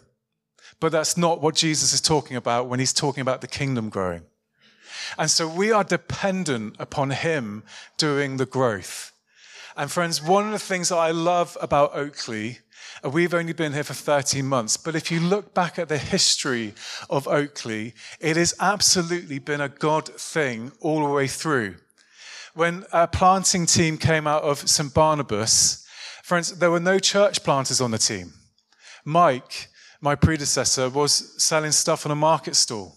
but 0.79 0.93
that's 0.93 1.17
not 1.17 1.41
what 1.41 1.55
Jesus 1.55 1.95
is 1.95 2.03
talking 2.03 2.37
about 2.37 2.69
when 2.69 2.81
he's 2.81 2.93
talking 2.93 3.23
about 3.23 3.41
the 3.41 3.47
kingdom 3.47 3.89
growing. 3.89 4.25
And 5.17 5.31
so 5.31 5.49
we 5.49 5.73
are 5.73 5.85
dependent 5.85 6.77
upon 6.79 7.13
Him 7.13 7.63
doing 7.97 8.37
the 8.37 8.45
growth. 8.45 9.13
And 9.75 9.91
friends, 9.91 10.23
one 10.23 10.45
of 10.45 10.53
the 10.53 10.59
things 10.59 10.91
that 10.91 10.99
I 10.99 11.13
love 11.13 11.57
about 11.63 11.97
Oakley, 11.97 12.59
we've 13.05 13.35
only 13.35 13.53
been 13.53 13.73
here 13.73 13.85
for 13.85 13.95
13 13.95 14.45
months, 14.45 14.77
but 14.77 14.95
if 14.95 15.11
you 15.11 15.21
look 15.21 15.55
back 15.55 15.79
at 15.79 15.89
the 15.89 15.99
history 15.99 16.75
of 17.11 17.29
Oakley, 17.29 17.95
it 18.21 18.37
has 18.37 18.55
absolutely 18.61 19.39
been 19.39 19.61
a 19.61 19.69
God 19.69 20.09
thing 20.09 20.73
all 20.81 21.05
the 21.05 21.13
way 21.13 21.27
through. 21.27 21.77
When 22.55 22.85
a 22.93 23.07
planting 23.07 23.67
team 23.67 23.99
came 23.99 24.27
out 24.27 24.43
of 24.43 24.69
St. 24.69 24.93
Barnabas, 24.93 25.87
friends, 26.23 26.59
there 26.59 26.71
were 26.71 26.81
no 26.81 26.99
church 26.99 27.45
planters 27.45 27.81
on 27.81 27.91
the 27.91 27.99
team. 27.99 28.33
Mike, 29.05 29.69
my 30.01 30.15
predecessor, 30.15 30.89
was 30.89 31.43
selling 31.43 31.73
stuff 31.73 32.07
on 32.07 32.13
a 32.13 32.17
market 32.17 32.57
stall. 32.57 32.97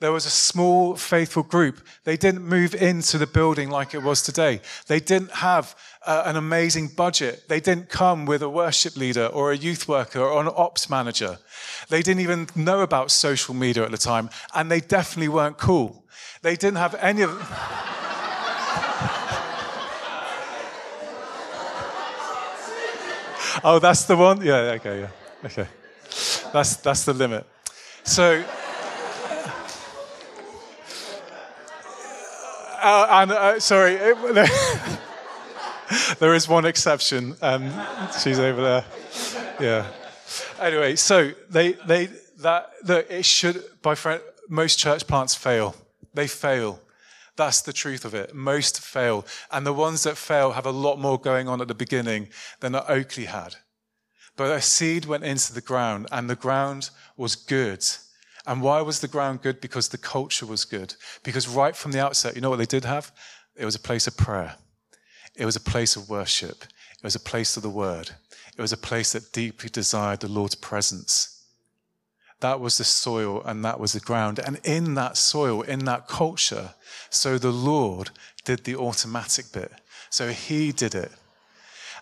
There 0.00 0.12
was 0.12 0.26
a 0.26 0.30
small, 0.30 0.94
faithful 0.94 1.42
group. 1.42 1.80
They 2.04 2.16
didn't 2.16 2.44
move 2.44 2.72
into 2.72 3.18
the 3.18 3.26
building 3.26 3.68
like 3.68 3.94
it 3.94 4.02
was 4.02 4.22
today. 4.22 4.60
They 4.86 5.00
didn't 5.00 5.32
have 5.32 5.74
uh, 6.06 6.22
an 6.24 6.36
amazing 6.36 6.92
budget. 6.96 7.48
They 7.48 7.58
didn't 7.58 7.88
come 7.88 8.24
with 8.24 8.42
a 8.42 8.48
worship 8.48 8.96
leader 8.96 9.26
or 9.26 9.50
a 9.50 9.56
youth 9.56 9.88
worker 9.88 10.20
or 10.20 10.40
an 10.40 10.52
ops 10.54 10.88
manager. 10.88 11.38
They 11.88 12.02
didn't 12.02 12.20
even 12.20 12.46
know 12.54 12.82
about 12.82 13.10
social 13.10 13.54
media 13.54 13.84
at 13.84 13.90
the 13.90 13.98
time, 13.98 14.30
and 14.54 14.70
they 14.70 14.78
definitely 14.78 15.30
weren't 15.30 15.58
cool. 15.58 16.04
They 16.42 16.54
didn't 16.54 16.78
have 16.78 16.94
any 16.94 17.22
of. 17.22 17.30
oh, 23.64 23.80
that's 23.80 24.04
the 24.04 24.16
one? 24.16 24.42
Yeah, 24.42 24.78
okay, 24.78 25.00
yeah. 25.00 25.08
Okay. 25.44 25.66
That's, 26.52 26.76
that's 26.76 27.04
the 27.04 27.14
limit. 27.14 27.44
So. 28.04 28.44
Uh, 32.80 33.06
and 33.10 33.32
uh, 33.32 33.60
sorry, 33.60 33.96
there 36.18 36.34
is 36.34 36.48
one 36.48 36.64
exception. 36.64 37.36
Um, 37.42 37.70
she's 38.22 38.38
over 38.38 38.62
there. 38.62 38.84
Yeah. 39.60 39.86
Anyway, 40.60 40.96
so 40.96 41.32
they 41.50 41.72
they 41.72 42.08
that 42.38 42.70
that 42.84 43.10
it 43.10 43.24
should 43.24 43.62
by 43.82 43.94
friend, 43.94 44.22
most 44.48 44.78
church 44.78 45.06
plants 45.06 45.34
fail. 45.34 45.74
They 46.14 46.28
fail. 46.28 46.80
That's 47.36 47.62
the 47.62 47.72
truth 47.72 48.04
of 48.04 48.14
it. 48.14 48.34
Most 48.34 48.80
fail, 48.80 49.26
and 49.50 49.66
the 49.66 49.72
ones 49.72 50.02
that 50.04 50.16
fail 50.16 50.52
have 50.52 50.66
a 50.66 50.72
lot 50.72 50.98
more 50.98 51.20
going 51.20 51.48
on 51.48 51.60
at 51.60 51.68
the 51.68 51.74
beginning 51.74 52.28
than 52.60 52.74
Oakley 52.74 53.26
had. 53.26 53.56
But 54.36 54.50
a 54.50 54.60
seed 54.60 55.04
went 55.04 55.24
into 55.24 55.52
the 55.52 55.60
ground, 55.60 56.06
and 56.12 56.30
the 56.30 56.36
ground 56.36 56.90
was 57.16 57.34
good. 57.34 57.84
And 58.48 58.62
why 58.62 58.80
was 58.80 59.00
the 59.00 59.08
ground 59.08 59.42
good? 59.42 59.60
Because 59.60 59.88
the 59.88 59.98
culture 59.98 60.46
was 60.46 60.64
good. 60.64 60.94
Because 61.22 61.46
right 61.46 61.76
from 61.76 61.92
the 61.92 62.02
outset, 62.02 62.34
you 62.34 62.40
know 62.40 62.48
what 62.48 62.56
they 62.56 62.64
did 62.64 62.86
have? 62.86 63.12
It 63.54 63.66
was 63.66 63.74
a 63.74 63.80
place 63.80 64.06
of 64.06 64.16
prayer. 64.16 64.54
It 65.36 65.44
was 65.44 65.54
a 65.54 65.60
place 65.60 65.96
of 65.96 66.08
worship. 66.08 66.64
It 66.64 67.04
was 67.04 67.14
a 67.14 67.20
place 67.20 67.58
of 67.58 67.62
the 67.62 67.68
word. 67.68 68.12
It 68.56 68.62
was 68.62 68.72
a 68.72 68.78
place 68.78 69.12
that 69.12 69.32
deeply 69.32 69.68
desired 69.68 70.20
the 70.20 70.28
Lord's 70.28 70.54
presence. 70.54 71.44
That 72.40 72.58
was 72.58 72.78
the 72.78 72.84
soil 72.84 73.42
and 73.44 73.62
that 73.66 73.78
was 73.78 73.92
the 73.92 74.00
ground. 74.00 74.38
And 74.38 74.58
in 74.64 74.94
that 74.94 75.18
soil, 75.18 75.60
in 75.60 75.84
that 75.84 76.08
culture, 76.08 76.70
so 77.10 77.36
the 77.36 77.52
Lord 77.52 78.10
did 78.46 78.64
the 78.64 78.76
automatic 78.76 79.52
bit. 79.52 79.72
So 80.08 80.30
he 80.30 80.72
did 80.72 80.94
it. 80.94 81.12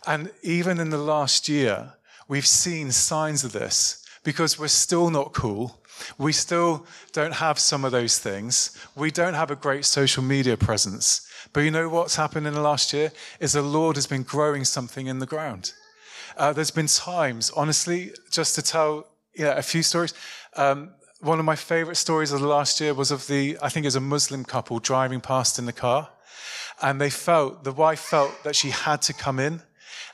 And 0.06 0.30
even 0.44 0.78
in 0.78 0.90
the 0.90 0.98
last 0.98 1.48
year, 1.48 1.94
we've 2.28 2.46
seen 2.46 2.92
signs 2.92 3.42
of 3.42 3.50
this 3.50 4.06
because 4.22 4.58
we're 4.58 4.68
still 4.68 5.10
not 5.10 5.32
cool. 5.32 5.80
We 6.18 6.32
still 6.32 6.86
don't 7.12 7.34
have 7.34 7.58
some 7.58 7.84
of 7.84 7.92
those 7.92 8.18
things. 8.18 8.76
We 8.94 9.10
don't 9.10 9.34
have 9.34 9.50
a 9.50 9.56
great 9.56 9.84
social 9.84 10.22
media 10.22 10.56
presence. 10.56 11.28
But 11.52 11.60
you 11.60 11.70
know 11.70 11.88
what's 11.88 12.16
happened 12.16 12.46
in 12.46 12.54
the 12.54 12.60
last 12.60 12.92
year? 12.92 13.12
Is 13.40 13.52
the 13.52 13.62
Lord 13.62 13.96
has 13.96 14.06
been 14.06 14.22
growing 14.22 14.64
something 14.64 15.06
in 15.06 15.18
the 15.18 15.26
ground. 15.26 15.72
Uh, 16.36 16.52
there's 16.52 16.70
been 16.70 16.86
times, 16.86 17.50
honestly, 17.56 18.12
just 18.30 18.54
to 18.56 18.62
tell 18.62 19.06
yeah, 19.34 19.56
a 19.56 19.62
few 19.62 19.82
stories. 19.82 20.12
Um, 20.54 20.90
one 21.20 21.38
of 21.38 21.44
my 21.44 21.56
favorite 21.56 21.96
stories 21.96 22.32
of 22.32 22.40
the 22.40 22.46
last 22.46 22.80
year 22.80 22.92
was 22.94 23.10
of 23.10 23.26
the, 23.26 23.56
I 23.62 23.68
think 23.68 23.84
it 23.84 23.88
was 23.88 23.96
a 23.96 24.00
Muslim 24.00 24.44
couple 24.44 24.78
driving 24.78 25.20
past 25.20 25.58
in 25.58 25.66
the 25.66 25.72
car. 25.72 26.10
And 26.82 27.00
they 27.00 27.10
felt, 27.10 27.64
the 27.64 27.72
wife 27.72 28.00
felt 28.00 28.44
that 28.44 28.54
she 28.54 28.70
had 28.70 29.00
to 29.02 29.14
come 29.14 29.38
in 29.38 29.62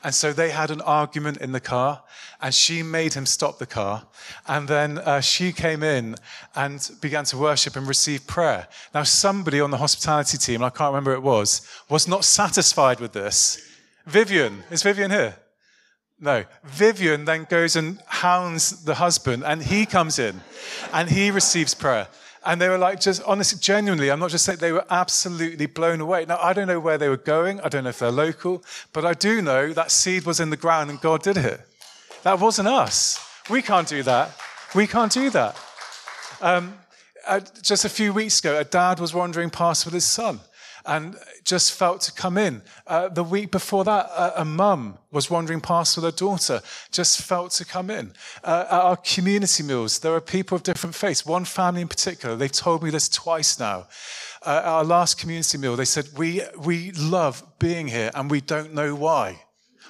and 0.03 0.13
so 0.13 0.33
they 0.33 0.49
had 0.49 0.69
an 0.69 0.81
argument 0.81 1.37
in 1.37 1.51
the 1.51 1.59
car, 1.59 2.03
and 2.41 2.53
she 2.53 2.83
made 2.83 3.13
him 3.13 3.25
stop 3.25 3.57
the 3.57 3.65
car. 3.65 4.05
And 4.47 4.67
then 4.67 4.97
uh, 4.97 5.21
she 5.21 5.53
came 5.53 5.81
in 5.81 6.15
and 6.55 6.89
began 7.01 7.23
to 7.25 7.37
worship 7.37 7.75
and 7.75 7.87
receive 7.87 8.27
prayer. 8.27 8.67
Now, 8.93 9.03
somebody 9.03 9.61
on 9.61 9.71
the 9.71 9.77
hospitality 9.77 10.37
team, 10.37 10.61
I 10.61 10.69
can't 10.69 10.91
remember 10.91 11.11
who 11.11 11.17
it 11.17 11.23
was, 11.23 11.67
was 11.89 12.07
not 12.07 12.25
satisfied 12.25 12.99
with 12.99 13.13
this. 13.13 13.65
Vivian, 14.05 14.63
is 14.69 14.83
Vivian 14.83 15.11
here? 15.11 15.35
No. 16.19 16.45
Vivian 16.63 17.25
then 17.25 17.45
goes 17.49 17.75
and 17.75 17.99
hounds 18.07 18.83
the 18.83 18.95
husband, 18.95 19.43
and 19.45 19.61
he 19.63 19.85
comes 19.85 20.19
in 20.19 20.41
and 20.91 21.09
he 21.09 21.31
receives 21.31 21.73
prayer. 21.73 22.07
And 22.45 22.59
they 22.59 22.67
were 22.67 22.77
like, 22.77 22.99
just 22.99 23.23
honestly, 23.23 23.59
genuinely, 23.59 24.11
I'm 24.11 24.19
not 24.19 24.31
just 24.31 24.45
saying, 24.45 24.59
they 24.59 24.71
were 24.71 24.85
absolutely 24.89 25.65
blown 25.65 26.01
away. 26.01 26.25
Now, 26.25 26.39
I 26.41 26.53
don't 26.53 26.67
know 26.67 26.79
where 26.79 26.97
they 26.97 27.07
were 27.07 27.17
going. 27.17 27.61
I 27.61 27.69
don't 27.69 27.83
know 27.83 27.89
if 27.89 27.99
they're 27.99 28.11
local, 28.11 28.63
but 28.91 29.05
I 29.05 29.13
do 29.13 29.41
know 29.41 29.71
that 29.73 29.91
seed 29.91 30.25
was 30.25 30.39
in 30.39 30.49
the 30.49 30.57
ground 30.57 30.89
and 30.89 30.99
God 30.99 31.23
did 31.23 31.37
it. 31.37 31.61
That 32.23 32.39
wasn't 32.39 32.67
us. 32.67 33.19
We 33.49 33.61
can't 33.61 33.87
do 33.87 34.03
that. 34.03 34.31
We 34.75 34.87
can't 34.87 35.11
do 35.11 35.29
that. 35.29 35.55
Um, 36.41 36.75
uh, 37.25 37.39
just 37.61 37.85
a 37.85 37.89
few 37.89 38.11
weeks 38.13 38.39
ago, 38.39 38.59
a 38.59 38.65
dad 38.65 38.99
was 38.99 39.13
wandering 39.13 39.49
past 39.49 39.85
with 39.85 39.93
his 39.93 40.05
son 40.05 40.39
and 40.85 41.15
just 41.43 41.71
felt 41.71 42.01
to 42.01 42.11
come 42.11 42.37
in. 42.37 42.61
Uh, 42.87 43.07
the 43.09 43.23
week 43.23 43.51
before 43.51 43.83
that, 43.83 44.05
a, 44.07 44.41
a 44.41 44.45
mum 44.45 44.97
was 45.11 45.29
wandering 45.29 45.61
past 45.61 45.95
with 45.95 46.03
her 46.03 46.11
daughter, 46.11 46.61
just 46.91 47.21
felt 47.21 47.51
to 47.51 47.65
come 47.65 47.89
in. 47.89 48.13
Uh, 48.43 48.65
at 48.67 48.81
our 48.81 48.97
community 48.97 49.63
meals, 49.63 49.99
there 49.99 50.13
are 50.13 50.21
people 50.21 50.55
of 50.55 50.63
different 50.63 50.95
faiths. 50.95 51.25
One 51.25 51.45
family 51.45 51.81
in 51.81 51.87
particular, 51.87 52.35
they've 52.35 52.51
told 52.51 52.83
me 52.83 52.89
this 52.89 53.07
twice 53.07 53.59
now. 53.59 53.87
Uh, 54.45 54.49
at 54.57 54.65
our 54.65 54.83
last 54.83 55.17
community 55.17 55.57
meal, 55.57 55.75
they 55.75 55.85
said, 55.85 56.09
we, 56.17 56.41
we 56.57 56.91
love 56.91 57.43
being 57.59 57.87
here 57.87 58.11
and 58.13 58.29
we 58.29 58.41
don't 58.41 58.73
know 58.73 58.93
why. 58.93 59.41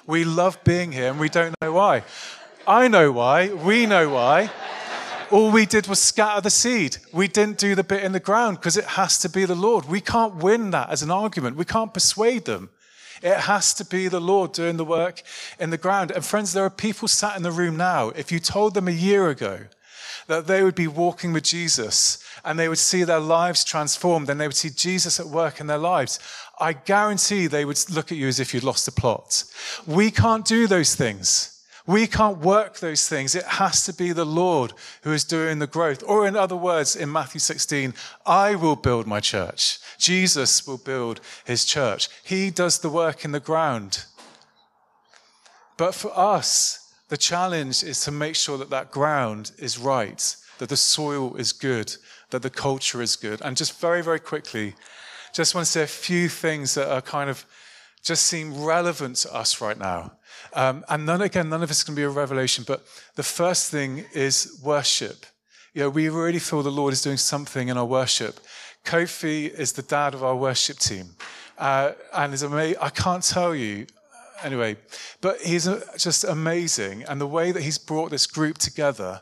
We 0.06 0.24
love 0.24 0.62
being 0.64 0.92
here 0.92 1.10
and 1.10 1.18
we 1.18 1.28
don't 1.28 1.54
know 1.60 1.72
why. 1.72 2.04
I 2.66 2.88
know 2.88 3.10
why. 3.10 3.52
We 3.52 3.86
know 3.86 4.10
why. 4.10 4.50
All 5.30 5.50
we 5.50 5.66
did 5.66 5.86
was 5.86 6.00
scatter 6.00 6.40
the 6.40 6.50
seed. 6.50 6.98
We 7.12 7.28
didn't 7.28 7.58
do 7.58 7.74
the 7.74 7.82
bit 7.82 8.04
in 8.04 8.12
the 8.12 8.20
ground 8.20 8.58
because 8.58 8.76
it 8.76 8.84
has 8.84 9.18
to 9.18 9.28
be 9.28 9.44
the 9.44 9.54
Lord. 9.54 9.86
We 9.86 10.00
can't 10.00 10.36
win 10.36 10.70
that 10.70 10.90
as 10.90 11.02
an 11.02 11.10
argument. 11.10 11.56
We 11.56 11.64
can't 11.64 11.94
persuade 11.94 12.44
them. 12.44 12.70
It 13.22 13.38
has 13.38 13.72
to 13.74 13.84
be 13.84 14.08
the 14.08 14.20
Lord 14.20 14.52
doing 14.52 14.76
the 14.76 14.84
work 14.84 15.22
in 15.58 15.70
the 15.70 15.78
ground. 15.78 16.10
And 16.10 16.24
friends, 16.24 16.52
there 16.52 16.64
are 16.64 16.70
people 16.70 17.08
sat 17.08 17.36
in 17.36 17.42
the 17.42 17.50
room 17.50 17.76
now. 17.76 18.10
If 18.10 18.30
you 18.30 18.38
told 18.38 18.74
them 18.74 18.86
a 18.86 18.92
year 18.92 19.30
ago 19.30 19.60
that 20.26 20.46
they 20.46 20.62
would 20.62 20.74
be 20.74 20.86
walking 20.86 21.32
with 21.32 21.44
Jesus 21.44 22.22
and 22.44 22.58
they 22.58 22.68
would 22.68 22.78
see 22.78 23.02
their 23.02 23.20
lives 23.20 23.64
transformed 23.64 24.28
and 24.28 24.40
they 24.40 24.46
would 24.46 24.56
see 24.56 24.70
Jesus 24.70 25.18
at 25.18 25.26
work 25.26 25.58
in 25.58 25.66
their 25.66 25.78
lives, 25.78 26.18
I 26.60 26.74
guarantee 26.74 27.46
they 27.46 27.64
would 27.64 27.78
look 27.90 28.12
at 28.12 28.18
you 28.18 28.28
as 28.28 28.40
if 28.40 28.52
you'd 28.52 28.62
lost 28.62 28.84
the 28.84 28.92
plot. 28.92 29.44
We 29.86 30.10
can't 30.10 30.44
do 30.44 30.66
those 30.66 30.94
things. 30.94 31.53
We 31.86 32.06
can't 32.06 32.38
work 32.38 32.78
those 32.78 33.06
things. 33.08 33.34
It 33.34 33.44
has 33.44 33.84
to 33.84 33.92
be 33.92 34.12
the 34.12 34.24
Lord 34.24 34.72
who 35.02 35.12
is 35.12 35.22
doing 35.22 35.58
the 35.58 35.66
growth. 35.66 36.02
Or, 36.06 36.26
in 36.26 36.34
other 36.34 36.56
words, 36.56 36.96
in 36.96 37.12
Matthew 37.12 37.40
16, 37.40 37.92
I 38.24 38.54
will 38.54 38.76
build 38.76 39.06
my 39.06 39.20
church. 39.20 39.78
Jesus 39.98 40.66
will 40.66 40.78
build 40.78 41.20
his 41.44 41.66
church. 41.66 42.08
He 42.22 42.50
does 42.50 42.78
the 42.78 42.88
work 42.88 43.24
in 43.24 43.32
the 43.32 43.40
ground. 43.40 44.06
But 45.76 45.94
for 45.94 46.16
us, 46.16 46.90
the 47.08 47.18
challenge 47.18 47.82
is 47.82 48.00
to 48.02 48.10
make 48.10 48.34
sure 48.34 48.56
that 48.56 48.70
that 48.70 48.90
ground 48.90 49.52
is 49.58 49.78
right, 49.78 50.36
that 50.58 50.70
the 50.70 50.76
soil 50.76 51.36
is 51.36 51.52
good, 51.52 51.94
that 52.30 52.40
the 52.40 52.50
culture 52.50 53.02
is 53.02 53.14
good. 53.14 53.42
And 53.42 53.58
just 53.58 53.78
very, 53.78 54.02
very 54.02 54.20
quickly, 54.20 54.74
just 55.34 55.54
want 55.54 55.66
to 55.66 55.70
say 55.70 55.82
a 55.82 55.86
few 55.86 56.30
things 56.30 56.74
that 56.74 56.88
are 56.90 57.02
kind 57.02 57.28
of 57.28 57.44
just 58.02 58.26
seem 58.26 58.64
relevant 58.64 59.16
to 59.16 59.34
us 59.34 59.60
right 59.60 59.78
now. 59.78 60.12
Um, 60.54 60.84
and 60.88 61.04
none, 61.04 61.20
again, 61.20 61.48
none 61.48 61.62
of 61.62 61.68
this 61.68 61.82
can 61.82 61.94
be 61.94 62.02
a 62.02 62.08
revelation, 62.08 62.64
but 62.66 62.84
the 63.16 63.22
first 63.22 63.70
thing 63.70 64.04
is 64.12 64.60
worship. 64.62 65.26
You 65.74 65.82
know, 65.82 65.90
we 65.90 66.08
really 66.08 66.38
feel 66.38 66.62
the 66.62 66.70
Lord 66.70 66.92
is 66.92 67.02
doing 67.02 67.16
something 67.16 67.68
in 67.68 67.76
our 67.76 67.84
worship. 67.84 68.38
Kofi 68.84 69.52
is 69.52 69.72
the 69.72 69.82
dad 69.82 70.14
of 70.14 70.22
our 70.22 70.36
worship 70.36 70.78
team. 70.78 71.16
Uh, 71.58 71.92
and 72.12 72.34
is 72.34 72.42
amazing. 72.42 72.78
I 72.80 72.90
can't 72.90 73.22
tell 73.22 73.54
you, 73.54 73.86
anyway, 74.42 74.76
but 75.20 75.40
he's 75.40 75.68
just 75.98 76.24
amazing. 76.24 77.04
And 77.04 77.20
the 77.20 77.26
way 77.26 77.52
that 77.52 77.62
he's 77.62 77.78
brought 77.78 78.10
this 78.10 78.26
group 78.26 78.58
together 78.58 79.20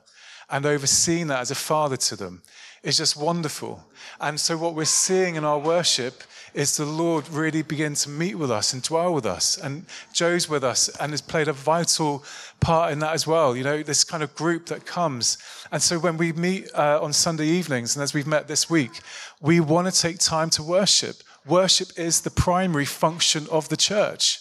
and 0.50 0.66
overseen 0.66 1.28
that 1.28 1.40
as 1.40 1.50
a 1.50 1.54
father 1.54 1.96
to 1.96 2.16
them 2.16 2.42
is 2.82 2.96
just 2.96 3.16
wonderful. 3.16 3.84
And 4.20 4.38
so, 4.38 4.56
what 4.56 4.74
we're 4.74 4.84
seeing 4.84 5.36
in 5.36 5.44
our 5.44 5.58
worship 5.58 6.22
is 6.54 6.76
the 6.76 6.84
Lord 6.84 7.28
really 7.30 7.62
begin 7.62 7.94
to 7.94 8.10
meet 8.10 8.34
with 8.34 8.50
us 8.50 8.72
and 8.72 8.82
dwell 8.82 9.14
with 9.14 9.24
us. 9.24 9.56
And 9.56 9.86
Joe's 10.12 10.48
with 10.48 10.64
us 10.64 10.88
and 11.00 11.12
has 11.12 11.22
played 11.22 11.48
a 11.48 11.52
vital 11.52 12.24
part 12.60 12.92
in 12.92 12.98
that 12.98 13.14
as 13.14 13.26
well. 13.26 13.56
You 13.56 13.64
know, 13.64 13.82
this 13.82 14.04
kind 14.04 14.22
of 14.22 14.34
group 14.34 14.66
that 14.66 14.84
comes. 14.84 15.38
And 15.70 15.80
so 15.82 15.98
when 15.98 16.16
we 16.16 16.32
meet 16.32 16.68
uh, 16.74 17.00
on 17.02 17.12
Sunday 17.12 17.46
evenings, 17.46 17.96
and 17.96 18.02
as 18.02 18.12
we've 18.12 18.26
met 18.26 18.48
this 18.48 18.68
week, 18.68 19.00
we 19.40 19.60
want 19.60 19.92
to 19.92 19.98
take 19.98 20.18
time 20.18 20.50
to 20.50 20.62
worship. 20.62 21.16
Worship 21.46 21.88
is 21.96 22.20
the 22.20 22.30
primary 22.30 22.84
function 22.84 23.46
of 23.50 23.68
the 23.68 23.76
church. 23.76 24.40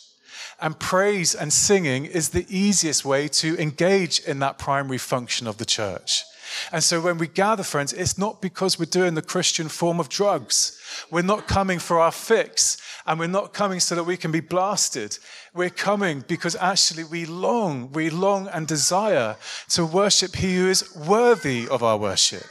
And 0.60 0.78
praise 0.78 1.34
and 1.34 1.52
singing 1.52 2.06
is 2.06 2.30
the 2.30 2.46
easiest 2.50 3.04
way 3.06 3.28
to 3.30 3.58
engage 3.60 4.20
in 4.20 4.40
that 4.40 4.60
primary 4.60 5.00
function 5.00 5.48
of 5.48 5.58
the 5.58 5.66
church. 5.66 6.24
And 6.72 6.84
so 6.84 7.02
when 7.02 7.18
we 7.18 7.28
gather, 7.28 7.64
friends, 7.64 7.94
it's 7.94 8.18
not 8.18 8.42
because 8.42 8.78
we're 8.78 8.86
doing 8.86 9.14
the 9.14 9.22
Christian 9.22 9.70
form 9.70 10.00
of 10.00 10.10
drugs. 10.10 10.80
We're 11.10 11.22
not 11.22 11.48
coming 11.48 11.80
for 11.80 12.00
our 12.00 12.12
fix, 12.12 12.78
and 13.06 13.20
we're 13.20 13.28
not 13.28 13.54
coming 13.54 13.80
so 13.80 13.96
that 13.96 14.04
we 14.04 14.18
can 14.18 14.32
be 14.32 14.40
blasted. 14.40 15.18
We're 15.54 15.70
coming 15.70 16.24
because 16.28 16.56
actually 16.56 17.04
we 17.04 17.26
long, 17.26 17.92
we 17.92 18.10
long 18.10 18.48
and 18.48 18.68
desire 18.68 19.38
to 19.70 19.86
worship 19.86 20.36
He 20.36 20.58
who 20.58 20.70
is 20.70 20.96
worthy 20.96 21.68
of 21.68 21.84
our 21.84 21.98
worship, 21.98 22.46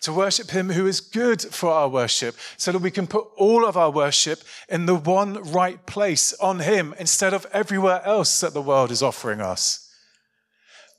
to 0.00 0.12
worship 0.12 0.50
Him 0.50 0.70
who 0.70 0.86
is 0.86 1.00
good 1.00 1.40
for 1.40 1.70
our 1.70 1.88
worship, 1.88 2.36
so 2.56 2.72
that 2.72 2.82
we 2.82 2.90
can 2.90 3.06
put 3.06 3.26
all 3.36 3.66
of 3.66 3.76
our 3.76 3.90
worship 3.90 4.40
in 4.68 4.86
the 4.86 4.94
one 4.94 5.34
right 5.52 5.84
place 5.86 6.32
on 6.34 6.60
Him 6.60 6.94
instead 6.98 7.34
of 7.34 7.46
everywhere 7.52 8.02
else 8.04 8.40
that 8.40 8.54
the 8.54 8.62
world 8.62 8.90
is 8.90 9.02
offering 9.02 9.40
us. 9.40 9.81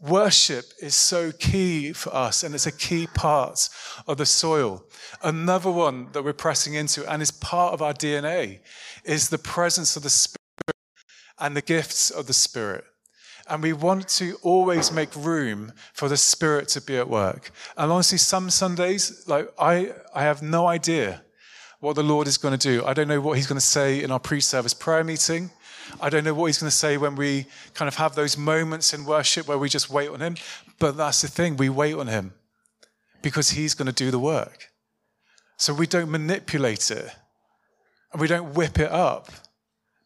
Worship 0.03 0.65
is 0.81 0.95
so 0.95 1.31
key 1.31 1.93
for 1.93 2.13
us, 2.13 2.43
and 2.43 2.53
it's 2.53 2.65
a 2.65 2.73
key 2.73 3.07
part 3.07 3.69
of 4.05 4.17
the 4.17 4.25
soil. 4.25 4.83
Another 5.23 5.71
one 5.71 6.09
that 6.11 6.25
we're 6.25 6.33
pressing 6.33 6.73
into 6.73 7.09
and 7.09 7.21
is 7.21 7.31
part 7.31 7.73
of 7.73 7.81
our 7.81 7.93
DNA 7.93 8.59
is 9.05 9.29
the 9.29 9.37
presence 9.37 9.95
of 9.95 10.03
the 10.03 10.09
Spirit 10.09 10.75
and 11.39 11.55
the 11.55 11.61
gifts 11.61 12.11
of 12.11 12.27
the 12.27 12.33
Spirit. 12.33 12.83
And 13.47 13.63
we 13.63 13.71
want 13.71 14.09
to 14.09 14.35
always 14.41 14.91
make 14.91 15.15
room 15.15 15.71
for 15.93 16.09
the 16.09 16.17
Spirit 16.17 16.67
to 16.69 16.81
be 16.81 16.97
at 16.97 17.09
work. 17.09 17.51
And 17.77 17.89
honestly, 17.89 18.17
some 18.17 18.49
Sundays, 18.49 19.23
like 19.25 19.47
I, 19.57 19.93
I 20.13 20.23
have 20.23 20.41
no 20.41 20.67
idea 20.67 21.23
what 21.79 21.95
the 21.95 22.03
Lord 22.03 22.27
is 22.27 22.37
going 22.37 22.57
to 22.57 22.69
do. 22.69 22.85
I 22.85 22.93
don't 22.93 23.07
know 23.07 23.21
what 23.21 23.37
He's 23.37 23.47
going 23.47 23.59
to 23.59 23.65
say 23.65 24.03
in 24.03 24.11
our 24.11 24.19
pre-service 24.19 24.73
prayer 24.73 25.05
meeting. 25.05 25.51
I 26.01 26.09
don't 26.09 26.23
know 26.23 26.33
what 26.33 26.47
He's 26.47 26.59
going 26.59 26.69
to 26.69 26.75
say 26.75 26.97
when 26.97 27.15
we 27.15 27.45
kind 27.73 27.87
of 27.87 27.95
have 27.95 28.15
those 28.15 28.37
moments 28.37 28.93
in 28.93 29.05
worship 29.05 29.47
where 29.47 29.57
we 29.57 29.69
just 29.69 29.89
wait 29.89 30.09
on 30.09 30.19
Him. 30.19 30.35
But 30.79 30.97
that's 30.97 31.21
the 31.21 31.27
thing, 31.27 31.57
we 31.57 31.69
wait 31.69 31.95
on 31.95 32.07
Him 32.07 32.33
because 33.21 33.51
He's 33.51 33.73
going 33.73 33.87
to 33.87 33.93
do 33.93 34.11
the 34.11 34.19
work. 34.19 34.69
So 35.57 35.73
we 35.73 35.87
don't 35.87 36.09
manipulate 36.09 36.91
it 36.91 37.09
and 38.11 38.21
we 38.21 38.27
don't 38.27 38.53
whip 38.53 38.79
it 38.79 38.91
up 38.91 39.31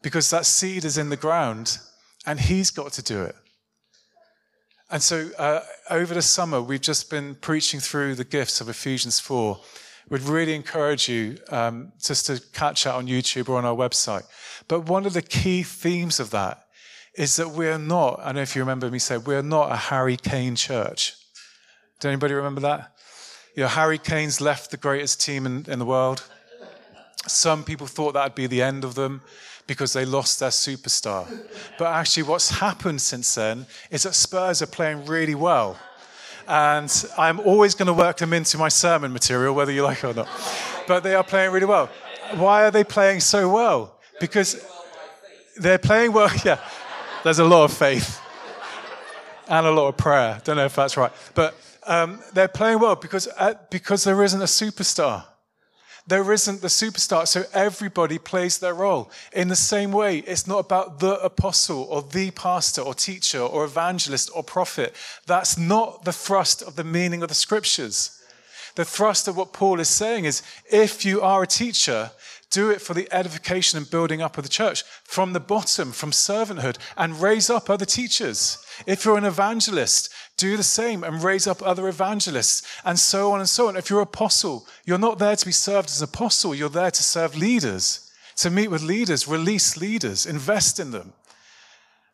because 0.01 0.29
that 0.29 0.45
seed 0.45 0.85
is 0.85 0.97
in 0.97 1.09
the 1.09 1.17
ground 1.17 1.79
and 2.25 2.39
he's 2.39 2.71
got 2.71 2.93
to 2.93 3.01
do 3.01 3.23
it. 3.23 3.35
And 4.89 5.01
so 5.03 5.29
uh, 5.37 5.61
over 5.89 6.13
the 6.13 6.21
summer, 6.21 6.61
we've 6.61 6.81
just 6.81 7.09
been 7.09 7.35
preaching 7.35 7.79
through 7.79 8.15
the 8.15 8.23
gifts 8.23 8.61
of 8.61 8.69
Ephesians 8.69 9.19
4. 9.19 9.59
We'd 10.09 10.21
really 10.21 10.55
encourage 10.55 11.09
you 11.09 11.37
um, 11.49 11.91
just 12.01 12.27
to 12.27 12.41
catch 12.53 12.85
that 12.85 12.95
on 12.95 13.07
YouTube 13.07 13.49
or 13.49 13.57
on 13.57 13.65
our 13.65 13.75
website. 13.75 14.23
But 14.67 14.81
one 14.81 15.05
of 15.05 15.13
the 15.13 15.21
key 15.21 15.63
themes 15.63 16.19
of 16.19 16.29
that 16.31 16.65
is 17.15 17.35
that 17.35 17.49
we're 17.49 17.79
not, 17.79 18.19
I 18.19 18.25
don't 18.25 18.35
know 18.35 18.41
if 18.41 18.55
you 18.55 18.61
remember 18.61 18.89
me 18.89 18.99
saying, 18.99 19.23
we're 19.25 19.41
not 19.41 19.71
a 19.71 19.75
Harry 19.75 20.17
Kane 20.17 20.55
church. 20.55 21.15
Does 21.99 22.09
anybody 22.09 22.35
remember 22.35 22.61
that? 22.61 22.93
You 23.55 23.63
know, 23.63 23.69
Harry 23.69 23.97
Kane's 23.97 24.39
left 24.39 24.69
the 24.69 24.77
greatest 24.77 25.19
team 25.19 25.45
in, 25.47 25.65
in 25.67 25.79
the 25.79 25.85
world. 25.85 26.23
Some 27.25 27.63
people 27.63 27.87
thought 27.87 28.13
that'd 28.13 28.35
be 28.35 28.47
the 28.47 28.61
end 28.61 28.83
of 28.83 28.93
them 28.93 29.21
because 29.65 29.93
they 29.93 30.05
lost 30.05 30.39
their 30.39 30.51
superstar. 30.51 31.27
But 31.77 31.87
actually, 31.87 32.23
what's 32.23 32.51
happened 32.51 33.01
since 33.01 33.33
then 33.35 33.65
is 33.89 34.03
that 34.03 34.13
Spurs 34.13 34.61
are 34.61 34.67
playing 34.67 35.05
really 35.05 35.35
well. 35.35 35.77
And 36.47 37.05
I'm 37.17 37.39
always 37.41 37.75
going 37.75 37.87
to 37.87 37.93
work 37.93 38.17
them 38.17 38.33
into 38.33 38.57
my 38.57 38.69
sermon 38.69 39.11
material, 39.11 39.53
whether 39.53 39.71
you 39.71 39.83
like 39.83 40.03
it 40.03 40.05
or 40.05 40.13
not. 40.13 40.29
But 40.87 41.03
they 41.03 41.13
are 41.13 41.23
playing 41.23 41.51
really 41.51 41.65
well. 41.65 41.89
Why 42.35 42.63
are 42.65 42.71
they 42.71 42.83
playing 42.83 43.19
so 43.19 43.49
well? 43.49 43.99
Because 44.19 44.65
they're 45.57 45.77
playing 45.77 46.13
well. 46.13 46.29
Yeah, 46.45 46.59
there's 47.23 47.39
a 47.39 47.45
lot 47.45 47.65
of 47.65 47.73
faith 47.73 48.21
and 49.49 49.65
a 49.65 49.71
lot 49.71 49.87
of 49.89 49.97
prayer. 49.97 50.39
Don't 50.43 50.57
know 50.57 50.65
if 50.65 50.75
that's 50.75 50.97
right. 50.97 51.11
But 51.33 51.55
um, 51.85 52.21
they're 52.33 52.47
playing 52.47 52.79
well 52.79 52.95
because, 52.95 53.27
uh, 53.37 53.55
because 53.69 54.03
there 54.03 54.23
isn't 54.23 54.41
a 54.41 54.45
superstar. 54.45 55.25
There 56.07 56.31
isn't 56.31 56.61
the 56.61 56.69
superstar, 56.69 57.27
so 57.27 57.43
everybody 57.53 58.17
plays 58.17 58.59
their 58.59 58.73
role. 58.73 59.11
In 59.33 59.49
the 59.49 59.57
same 59.57 59.91
way, 59.91 60.19
it's 60.19 60.47
not 60.47 60.59
about 60.59 61.01
the 61.01 61.19
apostle 61.19 61.83
or 61.89 62.01
the 62.01 62.31
pastor 62.31 62.81
or 62.81 62.93
teacher 62.93 63.41
or 63.41 63.65
evangelist 63.65 64.31
or 64.33 64.41
prophet. 64.41 64.95
That's 65.25 65.57
not 65.57 66.05
the 66.05 66.13
thrust 66.13 66.61
of 66.61 66.77
the 66.77 66.85
meaning 66.85 67.23
of 67.23 67.29
the 67.29 67.35
scriptures. 67.35 68.23
The 68.75 68.85
thrust 68.85 69.27
of 69.27 69.35
what 69.35 69.51
Paul 69.51 69.81
is 69.81 69.89
saying 69.89 70.23
is 70.23 70.43
if 70.71 71.03
you 71.03 71.21
are 71.21 71.43
a 71.43 71.47
teacher, 71.47 72.11
do 72.51 72.69
it 72.69 72.79
for 72.79 72.93
the 72.93 73.11
edification 73.11 73.77
and 73.77 73.89
building 73.89 74.21
up 74.21 74.37
of 74.37 74.43
the 74.43 74.49
church 74.49 74.83
from 75.03 75.33
the 75.33 75.39
bottom, 75.41 75.91
from 75.91 76.11
servanthood, 76.11 76.77
and 76.95 77.21
raise 77.21 77.49
up 77.49 77.69
other 77.69 77.85
teachers. 77.85 78.63
If 78.85 79.03
you're 79.03 79.17
an 79.17 79.25
evangelist, 79.25 80.09
do 80.37 80.55
the 80.55 80.63
same 80.63 81.03
and 81.03 81.23
raise 81.23 81.47
up 81.47 81.61
other 81.61 81.87
evangelists, 81.87 82.61
and 82.85 82.97
so 82.97 83.31
on 83.31 83.39
and 83.39 83.49
so 83.49 83.67
on. 83.67 83.75
If 83.75 83.89
you're 83.89 83.99
an 83.99 84.07
apostle, 84.07 84.67
you're 84.85 84.99
not 84.99 85.19
there 85.19 85.35
to 85.35 85.45
be 85.45 85.51
served 85.51 85.89
as 85.89 86.01
apostle, 86.01 86.53
you're 86.55 86.69
there 86.69 86.91
to 86.91 87.03
serve 87.03 87.35
leaders, 87.35 88.11
to 88.37 88.51
meet 88.51 88.69
with 88.69 88.83
leaders, 88.83 89.27
release 89.27 89.75
leaders, 89.77 90.25
invest 90.25 90.79
in 90.79 90.91
them. 90.91 91.13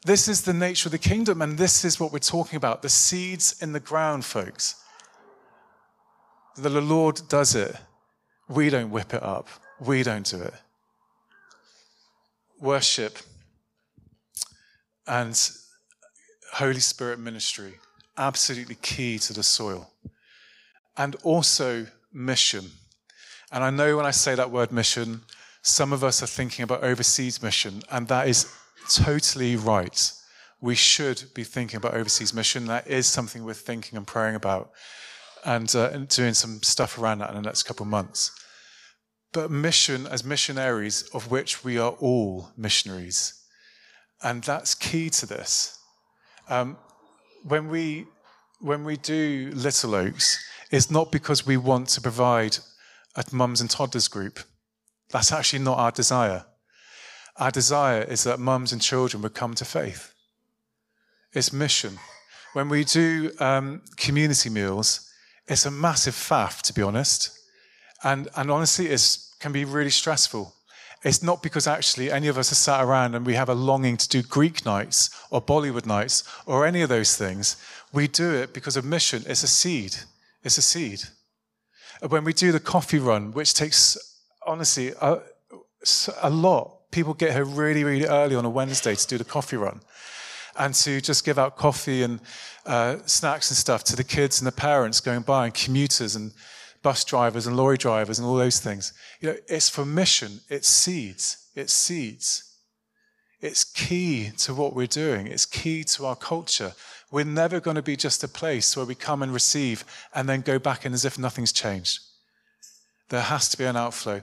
This 0.05 0.27
is 0.27 0.41
the 0.41 0.53
nature 0.53 0.87
of 0.87 0.91
the 0.91 0.97
kingdom, 0.97 1.41
and 1.41 1.57
this 1.57 1.85
is 1.85 1.99
what 1.99 2.11
we're 2.11 2.19
talking 2.19 2.57
about 2.57 2.81
the 2.81 2.89
seeds 2.89 3.61
in 3.61 3.73
the 3.73 3.79
ground, 3.79 4.25
folks. 4.25 4.75
The 6.57 6.69
Lord 6.69 7.21
does 7.29 7.55
it. 7.55 7.75
We 8.47 8.69
don't 8.69 8.91
whip 8.91 9.13
it 9.13 9.23
up, 9.23 9.47
we 9.79 10.03
don't 10.03 10.25
do 10.25 10.41
it. 10.41 10.53
Worship 12.59 13.17
and 15.07 15.37
Holy 16.53 16.79
Spirit 16.79 17.19
ministry 17.19 17.73
absolutely 18.17 18.75
key 18.75 19.19
to 19.19 19.33
the 19.33 19.43
soil. 19.43 19.89
And 20.97 21.15
also 21.23 21.87
mission. 22.11 22.65
And 23.51 23.63
I 23.63 23.69
know 23.69 23.97
when 23.97 24.05
I 24.05 24.11
say 24.11 24.35
that 24.35 24.51
word 24.51 24.71
mission, 24.71 25.21
some 25.61 25.93
of 25.93 26.03
us 26.03 26.21
are 26.21 26.27
thinking 26.27 26.63
about 26.63 26.83
overseas 26.83 27.41
mission, 27.41 27.83
and 27.89 28.07
that 28.09 28.27
is 28.27 28.51
totally 28.89 29.55
right. 29.55 30.11
We 30.59 30.75
should 30.75 31.23
be 31.33 31.43
thinking 31.43 31.77
about 31.77 31.93
overseas 31.93 32.33
mission. 32.33 32.65
That 32.65 32.87
is 32.87 33.07
something 33.07 33.43
we're 33.43 33.53
thinking 33.53 33.97
and 33.97 34.05
praying 34.05 34.35
about 34.35 34.71
and, 35.45 35.73
uh, 35.75 35.89
and 35.91 36.07
doing 36.07 36.33
some 36.33 36.61
stuff 36.63 36.97
around 36.97 37.19
that 37.19 37.29
in 37.29 37.35
the 37.35 37.41
next 37.41 37.63
couple 37.63 37.83
of 37.85 37.89
months. 37.89 38.31
But 39.31 39.51
mission 39.51 40.05
as 40.05 40.23
missionaries, 40.23 41.03
of 41.13 41.31
which 41.31 41.63
we 41.63 41.77
are 41.77 41.91
all 41.91 42.49
missionaries. 42.55 43.33
And 44.21 44.43
that's 44.43 44.75
key 44.75 45.09
to 45.11 45.25
this. 45.25 45.79
Um, 46.49 46.77
when 47.43 47.69
we 47.69 48.07
when 48.59 48.85
we 48.85 48.95
do 48.95 49.51
Little 49.53 49.95
Oaks, 49.95 50.43
it's 50.71 50.89
not 50.89 51.11
because 51.11 51.45
we 51.45 51.57
want 51.57 51.89
to 51.89 52.01
provide 52.01 52.57
a 53.15 53.23
mums 53.31 53.59
and 53.59 53.69
toddlers 53.69 54.07
group. 54.07 54.39
That's 55.09 55.31
actually 55.31 55.63
not 55.63 55.77
our 55.77 55.91
desire. 55.91 56.45
Our 57.37 57.51
desire 57.51 58.03
is 58.03 58.23
that 58.23 58.39
mums 58.39 58.71
and 58.71 58.81
children 58.81 59.21
would 59.23 59.33
come 59.33 59.53
to 59.55 59.65
faith. 59.65 60.13
It's 61.33 61.51
mission. 61.51 61.99
When 62.53 62.69
we 62.69 62.85
do 62.85 63.31
um, 63.39 63.81
community 63.97 64.49
meals, 64.49 65.09
it's 65.47 65.65
a 65.65 65.71
massive 65.71 66.13
faff, 66.13 66.61
to 66.61 66.73
be 66.73 66.81
honest. 66.81 67.37
And, 68.03 68.29
and 68.35 68.49
honestly, 68.49 68.87
it 68.87 69.17
can 69.39 69.51
be 69.51 69.65
really 69.65 69.89
stressful. 69.89 70.53
It's 71.03 71.21
not 71.21 71.43
because 71.43 71.67
actually 71.67 72.11
any 72.11 72.27
of 72.29 72.37
us 72.37 72.51
are 72.51 72.55
sat 72.55 72.81
around 72.81 73.13
and 73.13 73.25
we 73.25 73.33
have 73.33 73.49
a 73.49 73.53
longing 73.53 73.97
to 73.97 74.07
do 74.07 74.23
Greek 74.23 74.65
nights 74.65 75.09
or 75.29 75.41
Bollywood 75.41 75.85
nights 75.85 76.23
or 76.45 76.65
any 76.65 76.81
of 76.81 76.89
those 76.89 77.17
things. 77.17 77.57
We 77.91 78.07
do 78.07 78.33
it 78.33 78.53
because 78.53 78.77
of 78.77 78.85
mission. 78.85 79.23
It's 79.27 79.43
a 79.43 79.47
seed. 79.47 79.97
It's 80.43 80.57
a 80.57 80.61
seed. 80.61 81.01
When 82.07 82.23
we 82.23 82.33
do 82.33 82.51
the 82.51 82.59
coffee 82.59 82.99
run, 82.99 83.31
which 83.33 83.53
takes, 83.53 83.97
honestly, 84.47 84.93
a, 85.01 85.19
a 86.21 86.29
lot, 86.29 86.89
people 86.91 87.13
get 87.13 87.33
here 87.33 87.45
really, 87.45 87.83
really 87.83 88.05
early 88.05 88.35
on 88.35 88.45
a 88.45 88.49
Wednesday 88.49 88.95
to 88.95 89.07
do 89.07 89.17
the 89.17 89.25
coffee 89.25 89.57
run 89.57 89.81
and 90.57 90.73
to 90.73 91.01
just 91.01 91.25
give 91.25 91.39
out 91.39 91.57
coffee 91.57 92.03
and 92.03 92.21
uh, 92.65 92.97
snacks 93.05 93.49
and 93.49 93.57
stuff 93.57 93.83
to 93.83 93.95
the 93.95 94.03
kids 94.03 94.39
and 94.39 94.47
the 94.47 94.51
parents 94.51 95.01
going 95.01 95.21
by 95.21 95.45
and 95.45 95.53
commuters 95.53 96.15
and 96.15 96.31
bus 96.83 97.03
drivers 97.03 97.47
and 97.47 97.57
lorry 97.57 97.77
drivers 97.77 98.19
and 98.19 98.27
all 98.27 98.35
those 98.35 98.59
things. 98.59 98.93
You 99.19 99.29
know, 99.29 99.37
it's 99.47 99.69
for 99.69 99.85
mission, 99.85 100.41
it's 100.49 100.67
seeds, 100.67 101.49
it's 101.55 101.73
seeds. 101.73 102.49
It's 103.41 103.65
key 103.65 104.31
to 104.37 104.53
what 104.53 104.73
we're 104.73 104.87
doing, 104.87 105.27
it's 105.27 105.45
key 105.45 105.83
to 105.85 106.05
our 106.05 106.15
culture. 106.15 106.73
We're 107.11 107.25
never 107.25 107.59
going 107.59 107.75
to 107.75 107.81
be 107.81 107.97
just 107.97 108.23
a 108.23 108.27
place 108.27 108.77
where 108.77 108.85
we 108.85 108.95
come 108.95 109.21
and 109.21 109.33
receive 109.33 109.83
and 110.15 110.29
then 110.29 110.41
go 110.41 110.59
back 110.59 110.85
in 110.85 110.93
as 110.93 111.03
if 111.03 111.19
nothing's 111.19 111.51
changed. 111.51 111.99
There 113.09 113.21
has 113.21 113.49
to 113.49 113.57
be 113.57 113.65
an 113.65 113.75
outflow. 113.75 114.21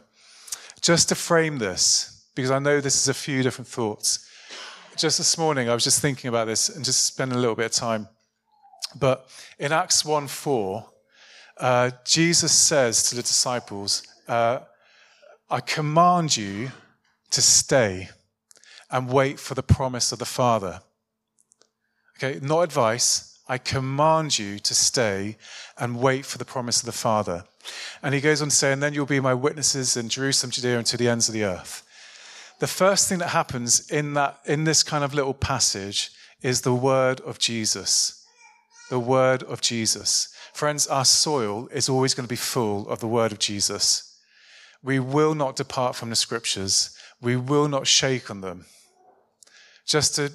Just 0.80 1.10
to 1.10 1.14
frame 1.14 1.58
this, 1.58 2.24
because 2.34 2.50
I 2.50 2.58
know 2.58 2.80
this 2.80 2.96
is 2.96 3.08
a 3.08 3.14
few 3.14 3.42
different 3.42 3.68
thoughts. 3.68 4.26
Just 4.96 5.18
this 5.18 5.36
morning, 5.36 5.68
I 5.68 5.74
was 5.74 5.84
just 5.84 6.00
thinking 6.00 6.28
about 6.28 6.46
this 6.46 6.70
and 6.70 6.84
just 6.84 7.04
spending 7.04 7.36
a 7.36 7.40
little 7.40 7.54
bit 7.54 7.66
of 7.66 7.72
time. 7.72 8.08
But 8.98 9.28
in 9.58 9.70
Acts 9.70 10.04
1 10.04 10.26
4, 10.26 10.86
uh, 11.60 11.90
Jesus 12.04 12.52
says 12.52 13.02
to 13.04 13.14
the 13.14 13.22
disciples, 13.22 14.02
uh, 14.26 14.60
I 15.48 15.60
command 15.60 16.36
you 16.36 16.70
to 17.30 17.42
stay 17.42 18.08
and 18.90 19.12
wait 19.12 19.38
for 19.38 19.54
the 19.54 19.62
promise 19.62 20.10
of 20.12 20.18
the 20.18 20.24
Father. 20.24 20.80
Okay, 22.16 22.40
not 22.42 22.62
advice. 22.62 23.38
I 23.48 23.58
command 23.58 24.38
you 24.38 24.58
to 24.60 24.74
stay 24.74 25.36
and 25.78 26.00
wait 26.00 26.24
for 26.24 26.38
the 26.38 26.44
promise 26.44 26.80
of 26.80 26.86
the 26.86 26.92
Father. 26.92 27.44
And 28.02 28.14
he 28.14 28.20
goes 28.20 28.40
on 28.42 28.48
to 28.48 28.54
say, 28.54 28.72
and 28.72 28.82
then 28.82 28.94
you'll 28.94 29.06
be 29.06 29.20
my 29.20 29.34
witnesses 29.34 29.96
in 29.96 30.08
Jerusalem, 30.08 30.50
Judea, 30.50 30.78
and 30.78 30.86
to 30.86 30.96
the 30.96 31.08
ends 31.08 31.28
of 31.28 31.34
the 31.34 31.44
earth. 31.44 31.82
The 32.60 32.66
first 32.66 33.08
thing 33.08 33.18
that 33.18 33.28
happens 33.28 33.90
in 33.90 34.14
that 34.14 34.38
in 34.46 34.64
this 34.64 34.82
kind 34.82 35.02
of 35.02 35.14
little 35.14 35.34
passage 35.34 36.10
is 36.42 36.60
the 36.60 36.74
word 36.74 37.20
of 37.22 37.38
Jesus. 37.38 38.24
The 38.88 39.00
word 39.00 39.42
of 39.42 39.60
Jesus. 39.60 40.34
Friends, 40.52 40.86
our 40.86 41.04
soil 41.04 41.68
is 41.72 41.88
always 41.88 42.14
going 42.14 42.26
to 42.26 42.32
be 42.32 42.36
full 42.36 42.88
of 42.88 43.00
the 43.00 43.08
word 43.08 43.32
of 43.32 43.38
Jesus. 43.38 44.18
We 44.82 44.98
will 44.98 45.34
not 45.34 45.56
depart 45.56 45.96
from 45.96 46.10
the 46.10 46.16
scriptures. 46.16 46.96
We 47.20 47.36
will 47.36 47.68
not 47.68 47.86
shake 47.86 48.30
on 48.30 48.40
them. 48.40 48.66
Just 49.86 50.16
to 50.16 50.32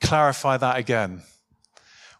clarify 0.00 0.56
that 0.56 0.78
again, 0.78 1.22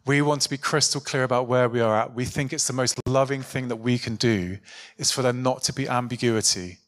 we 0.07 0.21
want 0.21 0.43
to 0.43 0.51
be 0.51 0.59
crystal 0.59 1.01
clear 1.01 1.23
about 1.23 1.49
where 1.49 1.69
we 1.69 1.81
are 1.81 1.97
at. 1.97 2.15
We 2.15 2.27
think 2.27 2.53
it's 2.53 2.67
the 2.67 2.75
most 2.75 3.01
loving 3.07 3.41
thing 3.41 3.69
that 3.69 3.77
we 3.77 3.99
can 3.99 4.17
do 4.17 4.59
is 4.99 5.11
for 5.11 5.23
there 5.23 5.33
not 5.33 5.63
to 5.65 5.73
be 5.73 5.89
ambiguity 5.89 6.79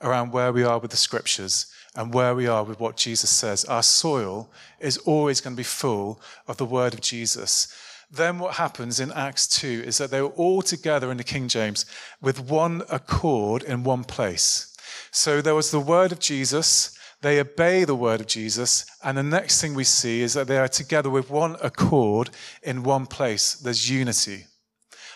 around 0.00 0.32
where 0.32 0.52
we 0.52 0.64
are 0.64 0.80
with 0.80 0.90
the 0.90 0.96
scriptures 0.96 1.66
and 1.94 2.12
where 2.12 2.34
we 2.34 2.48
are 2.48 2.64
with 2.64 2.80
what 2.80 2.96
Jesus 2.96 3.30
says. 3.30 3.64
Our 3.66 3.82
soil 3.82 4.50
is 4.80 4.98
always 4.98 5.40
going 5.40 5.54
to 5.54 5.60
be 5.60 5.62
full 5.62 6.20
of 6.48 6.56
the 6.56 6.64
word 6.64 6.94
of 6.94 7.00
Jesus. 7.00 7.72
Then 8.12 8.38
what 8.38 8.56
happens 8.56 9.00
in 9.00 9.10
Acts 9.12 9.48
2 9.48 9.84
is 9.86 9.98
that 9.98 10.10
they 10.10 10.20
were 10.20 10.28
all 10.28 10.60
together 10.62 11.10
in 11.10 11.16
the 11.16 11.24
King 11.24 11.48
James 11.48 11.86
with 12.20 12.38
one 12.38 12.82
accord 12.90 13.62
in 13.62 13.84
one 13.84 14.04
place. 14.04 14.76
So 15.10 15.40
there 15.40 15.54
was 15.54 15.70
the 15.70 15.80
word 15.80 16.12
of 16.12 16.18
Jesus, 16.18 16.96
they 17.22 17.40
obey 17.40 17.84
the 17.84 17.94
word 17.94 18.20
of 18.20 18.26
Jesus, 18.26 18.84
and 19.02 19.16
the 19.16 19.22
next 19.22 19.60
thing 19.60 19.74
we 19.74 19.84
see 19.84 20.20
is 20.20 20.34
that 20.34 20.46
they 20.46 20.58
are 20.58 20.68
together 20.68 21.08
with 21.08 21.30
one 21.30 21.56
accord 21.62 22.30
in 22.62 22.82
one 22.82 23.06
place. 23.06 23.54
There's 23.54 23.88
unity. 23.88 24.44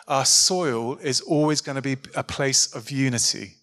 Our 0.09 0.25
soil 0.25 0.97
is 0.97 1.21
always 1.21 1.61
going 1.61 1.77
to 1.77 1.83
be 1.83 1.99
a 2.15 2.23
place 2.23 2.75
of 2.75 2.91
unity 2.91 3.57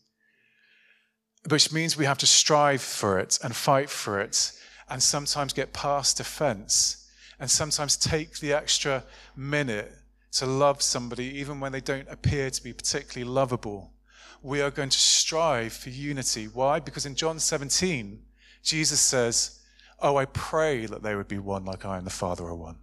which 1.50 1.72
means 1.72 1.98
we 1.98 2.06
have 2.06 2.18
to 2.20 2.28
strive 2.28 2.82
for 2.82 3.20
it 3.20 3.38
and 3.44 3.56
fight 3.56 3.90
for 3.90 4.20
it 4.20 4.52
and 4.90 5.02
sometimes 5.02 5.54
get 5.54 5.74
past 5.74 6.20
offense 6.20 7.03
and 7.40 7.50
sometimes 7.50 7.98
take 7.98 8.40
the 8.40 8.54
extra 8.54 9.04
minute 9.36 9.92
to 10.34 10.46
love 10.46 10.82
somebody 10.82 11.26
even 11.40 11.60
when 11.60 11.72
they 11.72 11.82
don't 11.82 12.08
appear 12.10 12.50
to 12.50 12.64
be 12.64 12.74
particularly 12.74 13.30
lovable. 13.30 13.94
We 14.42 14.62
are 14.62 14.72
going 14.72 14.90
to 14.90 14.98
strive 14.98 15.74
for 15.74 15.90
unity. 15.90 16.46
Why? 16.46 16.80
Because 16.80 17.06
in 17.06 17.16
John 17.16 17.40
17, 17.40 18.22
Jesus 18.62 19.00
says, 19.00 19.60
Oh, 20.00 20.18
I 20.18 20.26
pray 20.26 20.86
that 20.86 21.02
they 21.02 21.16
would 21.16 21.28
be 21.28 21.40
one 21.40 21.64
like 21.64 21.86
I 21.86 21.98
and 21.98 22.06
the 22.06 22.12
Father 22.12 22.46
are 22.46 22.56
one. 22.56 22.78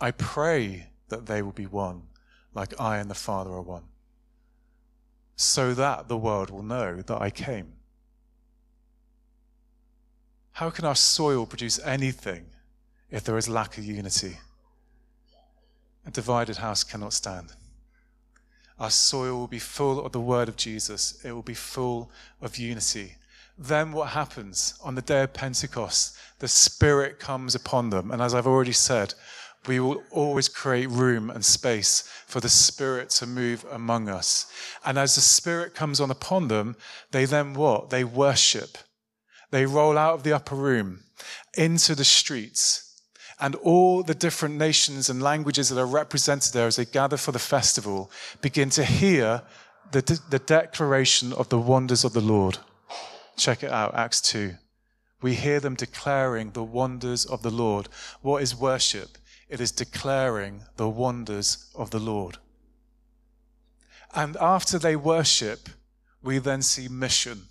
I 0.00 0.10
pray 0.10 0.88
that 1.08 1.26
they 1.26 1.42
will 1.42 1.52
be 1.52 1.66
one 1.66 2.02
like 2.52 2.78
I 2.80 2.98
and 2.98 3.10
the 3.10 3.14
Father 3.14 3.50
are 3.50 3.62
one 3.62 3.84
so 5.40 5.72
that 5.72 6.06
the 6.06 6.18
world 6.18 6.50
will 6.50 6.62
know 6.62 7.00
that 7.00 7.18
I 7.18 7.30
came. 7.30 7.72
How 10.60 10.68
can 10.68 10.84
our 10.84 10.94
soil 10.94 11.46
produce 11.46 11.78
anything 11.86 12.44
if 13.10 13.24
there 13.24 13.38
is 13.38 13.48
lack 13.48 13.78
of 13.78 13.84
unity? 13.86 14.36
A 16.04 16.10
divided 16.10 16.58
house 16.58 16.84
cannot 16.84 17.14
stand. 17.14 17.54
Our 18.78 18.90
soil 18.90 19.38
will 19.38 19.46
be 19.46 19.58
full 19.58 20.04
of 20.04 20.12
the 20.12 20.20
word 20.20 20.50
of 20.50 20.58
Jesus, 20.58 21.18
it 21.24 21.32
will 21.32 21.40
be 21.40 21.54
full 21.54 22.10
of 22.42 22.58
unity. 22.58 23.14
Then 23.56 23.92
what 23.92 24.10
happens 24.10 24.74
on 24.84 24.96
the 24.96 25.00
day 25.00 25.22
of 25.22 25.32
Pentecost? 25.32 26.14
The 26.40 26.48
Spirit 26.48 27.18
comes 27.18 27.54
upon 27.54 27.88
them. 27.88 28.10
And 28.10 28.20
as 28.20 28.34
I've 28.34 28.46
already 28.46 28.72
said, 28.72 29.14
we 29.66 29.80
will 29.80 30.02
always 30.10 30.50
create 30.50 30.90
room 30.90 31.30
and 31.30 31.42
space 31.42 32.02
for 32.26 32.40
the 32.40 32.50
Spirit 32.50 33.08
to 33.12 33.26
move 33.26 33.64
among 33.70 34.10
us. 34.10 34.52
And 34.84 34.98
as 34.98 35.14
the 35.14 35.22
Spirit 35.22 35.74
comes 35.74 36.00
on 36.00 36.10
upon 36.10 36.48
them, 36.48 36.76
they 37.12 37.24
then 37.24 37.54
what? 37.54 37.88
They 37.88 38.04
worship. 38.04 38.76
They 39.50 39.66
roll 39.66 39.98
out 39.98 40.14
of 40.14 40.22
the 40.22 40.32
upper 40.32 40.54
room 40.54 41.04
into 41.56 41.94
the 41.94 42.04
streets. 42.04 42.86
And 43.40 43.54
all 43.56 44.02
the 44.02 44.14
different 44.14 44.56
nations 44.56 45.08
and 45.08 45.22
languages 45.22 45.70
that 45.70 45.80
are 45.80 45.86
represented 45.86 46.52
there 46.52 46.66
as 46.66 46.76
they 46.76 46.84
gather 46.84 47.16
for 47.16 47.32
the 47.32 47.38
festival 47.38 48.10
begin 48.42 48.68
to 48.70 48.84
hear 48.84 49.42
the, 49.92 50.02
de- 50.02 50.18
the 50.28 50.38
declaration 50.38 51.32
of 51.32 51.48
the 51.48 51.58
wonders 51.58 52.04
of 52.04 52.12
the 52.12 52.20
Lord. 52.20 52.58
Check 53.36 53.62
it 53.62 53.70
out, 53.70 53.94
Acts 53.94 54.20
2. 54.20 54.54
We 55.22 55.34
hear 55.34 55.60
them 55.60 55.74
declaring 55.74 56.52
the 56.52 56.62
wonders 56.62 57.24
of 57.24 57.42
the 57.42 57.50
Lord. 57.50 57.88
What 58.20 58.42
is 58.42 58.54
worship? 58.54 59.18
It 59.48 59.60
is 59.60 59.72
declaring 59.72 60.62
the 60.76 60.88
wonders 60.88 61.70
of 61.74 61.90
the 61.90 61.98
Lord. 61.98 62.38
And 64.14 64.36
after 64.36 64.78
they 64.78 64.96
worship, 64.96 65.68
we 66.22 66.38
then 66.38 66.62
see 66.62 66.88
mission. 66.88 67.46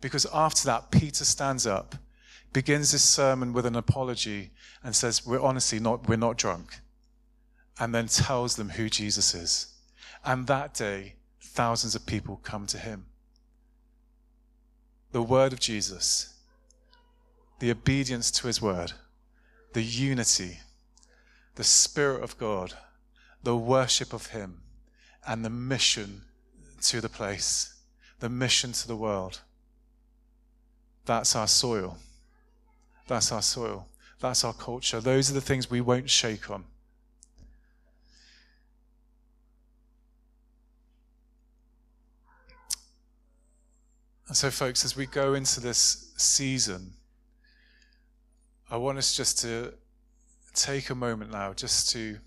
Because 0.00 0.26
after 0.32 0.64
that, 0.66 0.90
Peter 0.90 1.24
stands 1.24 1.66
up, 1.66 1.96
begins 2.52 2.92
his 2.92 3.02
sermon 3.02 3.52
with 3.52 3.66
an 3.66 3.76
apology, 3.76 4.50
and 4.82 4.94
says, 4.94 5.26
We're 5.26 5.40
honestly 5.40 5.80
not, 5.80 6.08
we're 6.08 6.16
not 6.16 6.36
drunk. 6.36 6.80
And 7.80 7.94
then 7.94 8.06
tells 8.06 8.56
them 8.56 8.70
who 8.70 8.88
Jesus 8.88 9.34
is. 9.34 9.74
And 10.24 10.46
that 10.46 10.74
day, 10.74 11.14
thousands 11.40 11.94
of 11.94 12.06
people 12.06 12.40
come 12.42 12.66
to 12.66 12.78
him. 12.78 13.06
The 15.12 15.22
word 15.22 15.52
of 15.52 15.60
Jesus, 15.60 16.34
the 17.60 17.70
obedience 17.70 18.30
to 18.32 18.46
his 18.46 18.60
word, 18.60 18.92
the 19.72 19.82
unity 19.82 20.58
the 21.58 21.64
Spirit 21.64 22.22
of 22.22 22.38
God, 22.38 22.74
the 23.42 23.56
worship 23.56 24.12
of 24.12 24.28
Him, 24.28 24.60
and 25.26 25.44
the 25.44 25.50
mission 25.50 26.22
to 26.82 27.00
the 27.00 27.08
place, 27.08 27.74
the 28.20 28.28
mission 28.28 28.70
to 28.70 28.86
the 28.86 28.94
world. 28.94 29.40
That's 31.08 31.34
our 31.34 31.48
soil. 31.48 31.96
That's 33.06 33.32
our 33.32 33.40
soil. 33.40 33.88
That's 34.20 34.44
our 34.44 34.52
culture. 34.52 35.00
Those 35.00 35.30
are 35.30 35.32
the 35.32 35.40
things 35.40 35.70
we 35.70 35.80
won't 35.80 36.10
shake 36.10 36.50
on. 36.50 36.64
And 44.26 44.36
so, 44.36 44.50
folks, 44.50 44.84
as 44.84 44.98
we 44.98 45.06
go 45.06 45.32
into 45.32 45.60
this 45.60 46.12
season, 46.18 46.92
I 48.70 48.76
want 48.76 48.98
us 48.98 49.16
just 49.16 49.38
to 49.38 49.72
take 50.52 50.90
a 50.90 50.94
moment 50.94 51.32
now 51.32 51.54
just 51.54 51.88
to, 51.92 52.18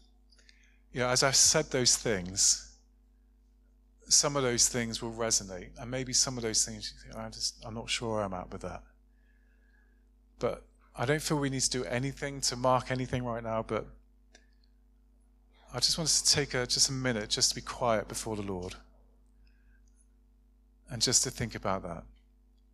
you 0.92 1.02
know, 1.02 1.10
as 1.10 1.22
I've 1.22 1.36
said 1.36 1.70
those 1.70 1.96
things, 1.96 2.71
some 4.12 4.36
of 4.36 4.44
those 4.44 4.68
things 4.68 5.02
will 5.02 5.12
resonate. 5.12 5.70
And 5.80 5.90
maybe 5.90 6.14
some 6.14 6.38
of 6.38 6.44
those 6.44 6.66
things, 6.66 6.94
I 7.16 7.30
just, 7.30 7.56
I'm 7.66 7.74
not 7.74 7.90
sure 7.90 8.22
I'm 8.22 8.34
at 8.34 8.52
with 8.52 8.62
that. 8.62 8.84
But 10.40 10.64
I 10.96 11.06
don't 11.06 11.22
feel 11.22 11.38
we 11.38 11.50
need 11.50 11.62
to 11.62 11.70
do 11.70 11.86
anything 11.86 12.42
to 12.42 12.56
mark 12.56 12.92
anything 12.92 13.24
right 13.24 13.44
now, 13.44 13.64
but 13.66 13.86
I 15.74 15.80
just 15.80 15.98
want 15.98 16.08
us 16.08 16.22
to 16.22 16.36
take 16.36 16.54
a, 16.54 16.68
just 16.68 16.90
a 16.90 16.94
minute 16.94 17.30
just 17.30 17.50
to 17.50 17.56
be 17.56 17.62
quiet 17.62 18.08
before 18.08 18.36
the 18.36 18.42
Lord 18.42 18.76
and 20.90 21.02
just 21.02 21.24
to 21.24 21.32
think 21.32 21.56
about 21.56 21.84
that. 21.84 22.04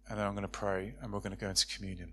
And 0.10 0.18
then 0.18 0.26
I'm 0.26 0.34
going 0.34 0.44
to 0.44 0.48
pray 0.48 0.94
and 1.02 1.14
we're 1.14 1.20
going 1.20 1.36
to 1.36 1.38
go 1.40 1.50
into 1.50 1.68
communion. 1.68 2.12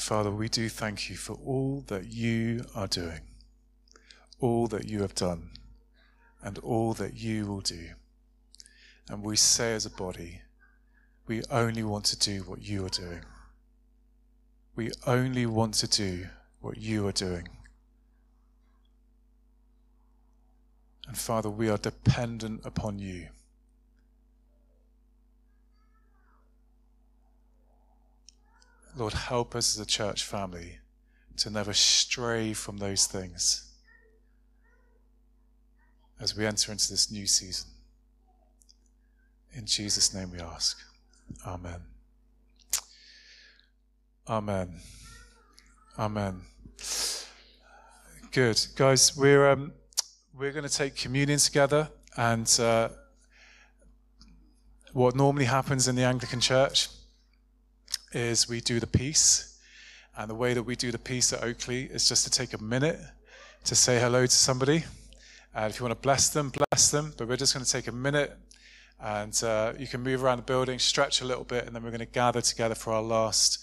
Father, 0.00 0.30
we 0.30 0.48
do 0.48 0.70
thank 0.70 1.10
you 1.10 1.16
for 1.16 1.34
all 1.44 1.84
that 1.88 2.06
you 2.06 2.64
are 2.74 2.86
doing, 2.86 3.20
all 4.40 4.66
that 4.66 4.88
you 4.88 5.02
have 5.02 5.14
done, 5.14 5.50
and 6.42 6.58
all 6.60 6.94
that 6.94 7.14
you 7.14 7.46
will 7.46 7.60
do. 7.60 7.90
And 9.10 9.22
we 9.22 9.36
say 9.36 9.74
as 9.74 9.84
a 9.84 9.90
body, 9.90 10.40
we 11.26 11.42
only 11.50 11.82
want 11.82 12.06
to 12.06 12.18
do 12.18 12.40
what 12.44 12.62
you 12.62 12.86
are 12.86 12.90
doing. 12.90 13.20
We 14.74 14.90
only 15.06 15.44
want 15.44 15.74
to 15.74 15.86
do 15.86 16.28
what 16.60 16.78
you 16.78 17.06
are 17.06 17.12
doing. 17.12 17.48
And 21.06 21.18
Father, 21.18 21.50
we 21.50 21.68
are 21.68 21.76
dependent 21.76 22.62
upon 22.64 22.98
you. 22.98 23.28
Lord, 29.00 29.14
help 29.14 29.56
us 29.56 29.74
as 29.74 29.80
a 29.80 29.86
church 29.86 30.24
family 30.24 30.76
to 31.38 31.48
never 31.48 31.72
stray 31.72 32.52
from 32.52 32.76
those 32.76 33.06
things 33.06 33.72
as 36.20 36.36
we 36.36 36.44
enter 36.44 36.70
into 36.70 36.86
this 36.90 37.10
new 37.10 37.26
season. 37.26 37.70
In 39.54 39.64
Jesus' 39.64 40.12
name 40.12 40.30
we 40.30 40.38
ask. 40.38 40.78
Amen. 41.46 41.80
Amen. 44.28 44.74
Amen. 45.98 46.42
Good. 48.32 48.66
Guys, 48.76 49.16
we're, 49.16 49.48
um, 49.48 49.72
we're 50.38 50.52
going 50.52 50.68
to 50.68 50.72
take 50.72 50.94
communion 50.94 51.38
together. 51.38 51.88
And 52.18 52.54
uh, 52.60 52.90
what 54.92 55.16
normally 55.16 55.46
happens 55.46 55.88
in 55.88 55.96
the 55.96 56.04
Anglican 56.04 56.40
Church 56.40 56.90
is 58.12 58.48
we 58.48 58.60
do 58.60 58.80
the 58.80 58.86
peace. 58.86 59.58
And 60.16 60.28
the 60.28 60.34
way 60.34 60.54
that 60.54 60.62
we 60.62 60.76
do 60.76 60.90
the 60.90 60.98
peace 60.98 61.32
at 61.32 61.42
Oakley 61.42 61.84
is 61.84 62.08
just 62.08 62.24
to 62.24 62.30
take 62.30 62.52
a 62.52 62.62
minute 62.62 62.98
to 63.64 63.74
say 63.74 63.98
hello 64.00 64.26
to 64.26 64.32
somebody. 64.32 64.84
And 65.54 65.72
if 65.72 65.80
you 65.80 65.84
want 65.84 65.96
to 65.96 66.02
bless 66.02 66.28
them, 66.28 66.50
bless 66.50 66.90
them. 66.90 67.14
But 67.16 67.28
we're 67.28 67.36
just 67.36 67.54
going 67.54 67.64
to 67.64 67.70
take 67.70 67.86
a 67.86 67.92
minute 67.92 68.36
And 69.02 69.42
uh, 69.42 69.72
you 69.78 69.86
can 69.86 70.02
move 70.02 70.22
around 70.22 70.36
the 70.36 70.42
building, 70.42 70.78
stretch 70.78 71.22
a 71.22 71.24
little 71.24 71.44
bit, 71.44 71.66
and 71.66 71.74
then 71.74 71.82
we're 71.82 71.90
going 71.90 72.00
to 72.00 72.06
gather 72.06 72.42
together 72.42 72.74
for 72.74 72.92
our 72.92 73.02
last 73.02 73.58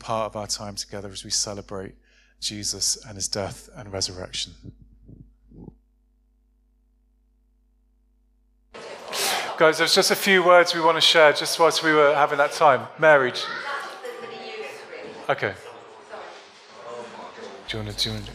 part 0.00 0.26
of 0.26 0.36
our 0.36 0.46
time 0.46 0.74
together 0.74 1.08
as 1.10 1.22
we 1.24 1.30
celebrate 1.30 1.94
Jesus 2.40 2.96
and 3.06 3.14
his 3.14 3.28
death 3.28 3.68
and 3.76 3.92
resurrection. 3.92 4.52
Guys, 9.56 9.78
there's 9.78 9.94
just 9.94 10.10
a 10.10 10.16
few 10.16 10.42
words 10.42 10.74
we 10.74 10.80
want 10.80 10.96
to 10.96 11.02
share 11.02 11.32
just 11.34 11.58
whilst 11.60 11.84
we 11.84 11.92
were 11.92 12.14
having 12.14 12.38
that 12.38 12.52
time. 12.52 12.88
Mary. 12.98 13.32
Okay. 15.30 15.54
Do 17.68 17.78
you 17.78 17.84
want 17.84 17.96
to, 17.96 18.02
do 18.02 18.10
you 18.10 18.14
want 18.16 18.26
to, 18.26 18.32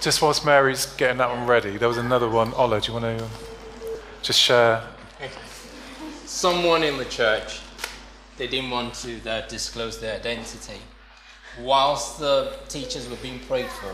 just 0.00 0.22
whilst 0.22 0.46
Mary's 0.46 0.86
getting 0.94 1.18
that 1.18 1.28
one 1.28 1.44
ready, 1.44 1.76
there 1.76 1.88
was 1.88 1.96
another 1.96 2.28
one. 2.28 2.54
Ola, 2.54 2.80
do 2.80 2.92
you 2.92 3.00
want 3.00 3.18
to 3.18 3.26
just 4.22 4.40
share? 4.40 4.80
Someone 6.24 6.84
in 6.84 6.98
the 6.98 7.04
church, 7.06 7.62
they 8.36 8.46
didn't 8.46 8.70
want 8.70 8.94
to 8.94 9.28
uh, 9.28 9.48
disclose 9.48 9.98
their 9.98 10.14
identity. 10.14 10.78
Whilst 11.60 12.20
the 12.20 12.58
teachers 12.68 13.08
were 13.10 13.16
being 13.16 13.40
prayed 13.40 13.66
for, 13.66 13.92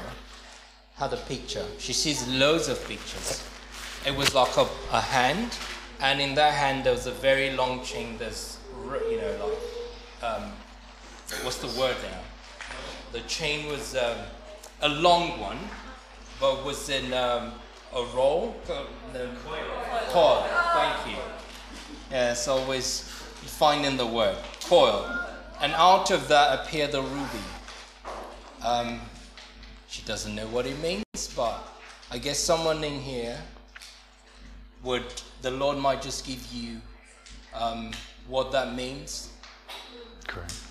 had 0.97 1.15
a 1.15 1.17
picture. 1.17 1.65
She 1.79 1.95
sees 1.95 2.29
loads 2.29 2.69
of 2.69 2.87
pictures. 2.87 3.43
It 4.07 4.15
was 4.15 4.35
like 4.35 4.55
a, 4.59 4.69
a 4.93 5.01
hand 5.01 5.57
and 6.03 6.21
in 6.21 6.35
that 6.35 6.53
hand 6.53 6.85
there 6.85 6.93
was 6.93 7.07
a 7.07 7.13
very 7.13 7.57
long 7.57 7.83
chain 7.83 8.17
that's 8.19 8.59
you 9.11 9.21
know 9.21 9.47
like 9.47 10.31
um, 10.31 10.53
what's 11.43 11.59
the 11.59 11.81
word 11.81 11.97
now? 12.03 12.21
The 13.13 13.21
chain 13.21 13.71
was 13.71 13.97
um, 13.97 14.19
a 14.83 14.89
long 14.89 15.41
one 15.41 15.59
but 16.41 16.65
was 16.65 16.89
in 16.89 17.13
um, 17.13 17.53
a 17.95 18.05
roll. 18.15 18.57
The 18.67 19.29
coil. 20.09 20.45
Thank 20.75 21.07
you. 21.07 21.23
Yeah 22.11 22.33
it's 22.33 22.49
always 22.49 23.03
finding 23.03 23.97
the 23.97 24.07
word. 24.07 24.37
Coil. 24.65 25.05
And 25.61 25.73
out 25.73 26.11
of 26.11 26.29
that 26.29 26.61
appeared 26.61 26.93
the 26.93 27.03
ruby. 27.03 27.45
Um, 28.65 29.01
she 29.89 30.03
doesn't 30.03 30.35
know 30.35 30.47
what 30.49 30.67
it 30.67 30.79
means 30.81 31.03
but 31.35 31.67
i 32.13 32.19
guess 32.19 32.39
someone 32.39 32.85
in 32.85 33.01
here 33.01 33.37
would 34.83 35.05
the 35.43 35.51
Lord 35.51 35.79
might 35.79 36.03
just 36.03 36.27
give 36.27 36.53
you 36.53 36.81
um, 37.55 37.93
what 38.29 38.53
that 38.53 38.75
means. 38.75 39.31
Correct. 40.27 40.70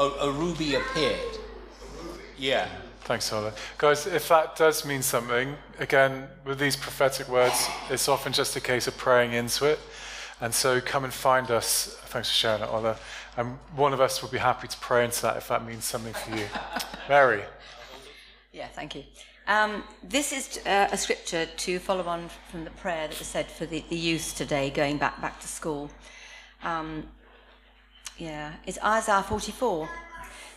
A, 0.00 0.04
a 0.22 0.30
ruby 0.32 0.76
appeared. 0.76 1.38
Yeah. 2.38 2.68
Thanks, 3.02 3.30
Ola. 3.32 3.52
Guys, 3.76 4.06
if 4.06 4.28
that 4.28 4.56
does 4.56 4.86
mean 4.86 5.02
something, 5.02 5.56
again, 5.78 6.26
with 6.46 6.58
these 6.58 6.74
prophetic 6.74 7.28
words, 7.28 7.68
it's 7.90 8.08
often 8.08 8.32
just 8.32 8.56
a 8.56 8.60
case 8.60 8.86
of 8.86 8.96
praying 8.96 9.34
into 9.34 9.66
it. 9.66 9.78
And 10.40 10.54
so 10.54 10.80
come 10.80 11.04
and 11.04 11.12
find 11.12 11.50
us. 11.50 11.98
Thanks 12.06 12.30
for 12.30 12.34
sharing 12.34 12.62
it, 12.62 12.68
Ola. 12.72 12.96
And 13.36 13.58
one 13.76 13.92
of 13.92 14.00
us 14.00 14.22
will 14.22 14.30
be 14.30 14.38
happy 14.38 14.68
to 14.68 14.78
pray 14.78 15.04
into 15.04 15.20
that 15.22 15.36
if 15.36 15.48
that 15.48 15.66
means 15.66 15.84
something 15.84 16.14
for 16.14 16.34
you. 16.34 16.46
Mary. 17.08 17.42
Yeah, 18.52 18.68
thank 18.68 18.94
you. 18.94 19.04
Um, 19.46 19.84
this 20.02 20.32
is 20.32 20.64
uh, 20.66 20.88
a 20.90 20.96
scripture 20.96 21.44
to 21.44 21.78
follow 21.78 22.04
on 22.04 22.30
from 22.50 22.64
the 22.64 22.70
prayer 22.70 23.06
that 23.08 23.18
was 23.18 23.28
said 23.28 23.50
for 23.50 23.66
the, 23.66 23.84
the 23.90 23.96
youth 23.96 24.34
today 24.34 24.70
going 24.70 24.96
back 24.96 25.20
back 25.20 25.40
to 25.40 25.48
school. 25.48 25.90
Um, 26.62 27.06
yeah, 28.20 28.52
it's 28.66 28.78
Isaiah 28.84 29.22
44. 29.22 29.88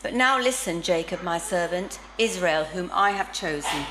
But 0.02 0.14
now 0.14 0.40
listen, 0.40 0.82
Jacob, 0.82 1.24
my 1.24 1.38
servant, 1.38 2.00
Israel, 2.18 2.66
whom 2.66 2.92
I 2.94 3.12
have 3.12 3.32
chosen. 3.32 3.86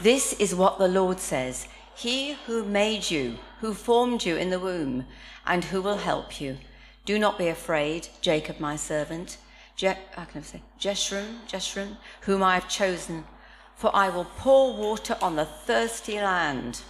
This 0.00 0.32
is 0.34 0.54
what 0.54 0.78
the 0.78 0.88
Lord 0.88 1.20
says 1.20 1.68
He 1.94 2.32
who 2.46 2.64
made 2.64 3.10
you, 3.10 3.36
who 3.60 3.74
formed 3.74 4.24
you 4.24 4.36
in 4.36 4.50
the 4.50 4.58
womb, 4.58 5.04
and 5.46 5.64
who 5.64 5.82
will 5.82 5.98
help 5.98 6.40
you. 6.40 6.56
Do 7.04 7.18
not 7.18 7.38
be 7.38 7.48
afraid, 7.48 8.08
Jacob, 8.22 8.58
my 8.58 8.76
servant. 8.76 9.36
Je- 9.76 9.98
I 10.16 10.24
can 10.24 10.42
say 10.42 10.62
Jeshurun, 10.78 11.46
Jeshurun, 11.46 11.96
whom 12.22 12.42
I 12.42 12.54
have 12.54 12.68
chosen 12.68 13.24
for 13.80 13.90
I 13.96 14.10
will 14.10 14.26
pour 14.36 14.76
water 14.76 15.16
on 15.22 15.36
the 15.36 15.46
thirsty 15.46 16.16
land 16.16 16.82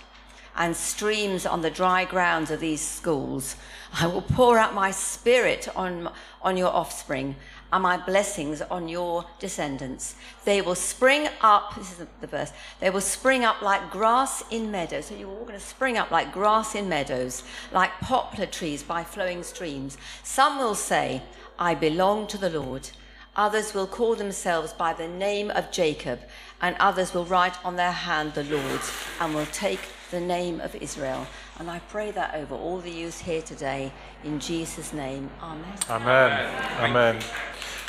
and 0.56 0.76
streams 0.76 1.46
on 1.46 1.62
the 1.62 1.70
dry 1.70 2.04
grounds 2.04 2.50
of 2.50 2.60
these 2.60 2.80
schools. 2.80 3.56
I 3.92 4.06
will 4.06 4.22
pour 4.22 4.58
out 4.58 4.74
my 4.74 4.90
spirit 4.90 5.68
on, 5.74 6.10
on 6.42 6.56
your 6.56 6.68
offspring 6.68 7.36
and 7.72 7.82
my 7.82 7.96
blessings 7.96 8.62
on 8.62 8.88
your 8.88 9.24
descendants. 9.38 10.16
They 10.44 10.60
will 10.60 10.74
spring 10.74 11.28
up, 11.40 11.76
this 11.76 11.98
is 11.98 12.06
the 12.20 12.26
verse, 12.26 12.52
they 12.80 12.90
will 12.90 13.00
spring 13.00 13.44
up 13.44 13.62
like 13.62 13.90
grass 13.90 14.42
in 14.50 14.70
meadows. 14.70 15.06
So 15.06 15.14
you're 15.14 15.28
all 15.28 15.44
going 15.44 15.52
to 15.52 15.60
spring 15.60 15.98
up 15.98 16.10
like 16.10 16.32
grass 16.32 16.74
in 16.74 16.88
meadows, 16.88 17.42
like 17.72 17.92
poplar 18.00 18.46
trees 18.46 18.82
by 18.82 19.04
flowing 19.04 19.42
streams. 19.42 19.98
Some 20.22 20.58
will 20.58 20.74
say, 20.74 21.22
I 21.58 21.74
belong 21.74 22.26
to 22.28 22.38
the 22.38 22.50
Lord. 22.50 22.90
Others 23.36 23.74
will 23.74 23.86
call 23.86 24.16
themselves 24.16 24.72
by 24.72 24.92
the 24.92 25.06
name 25.06 25.50
of 25.50 25.70
Jacob 25.70 26.20
and 26.60 26.76
others 26.80 27.14
will 27.14 27.24
write 27.24 27.64
on 27.64 27.76
their 27.76 27.92
hand 27.92 28.34
the 28.34 28.44
Lord's 28.44 28.92
and 29.20 29.34
will 29.34 29.46
take 29.46 29.80
the 30.11 30.20
name 30.20 30.61
of 30.61 30.75
Israel. 30.77 31.27
And 31.59 31.70
I 31.70 31.79
pray 31.88 32.11
that 32.12 32.35
over 32.35 32.55
all 32.55 32.79
the 32.79 32.90
youth 32.90 33.20
here 33.20 33.42
today 33.42 33.92
in 34.25 34.40
Jesus' 34.40 34.92
name. 34.92 35.31
Amen. 35.42 35.64
Amen. 35.88 36.81
Amen. 36.81 37.23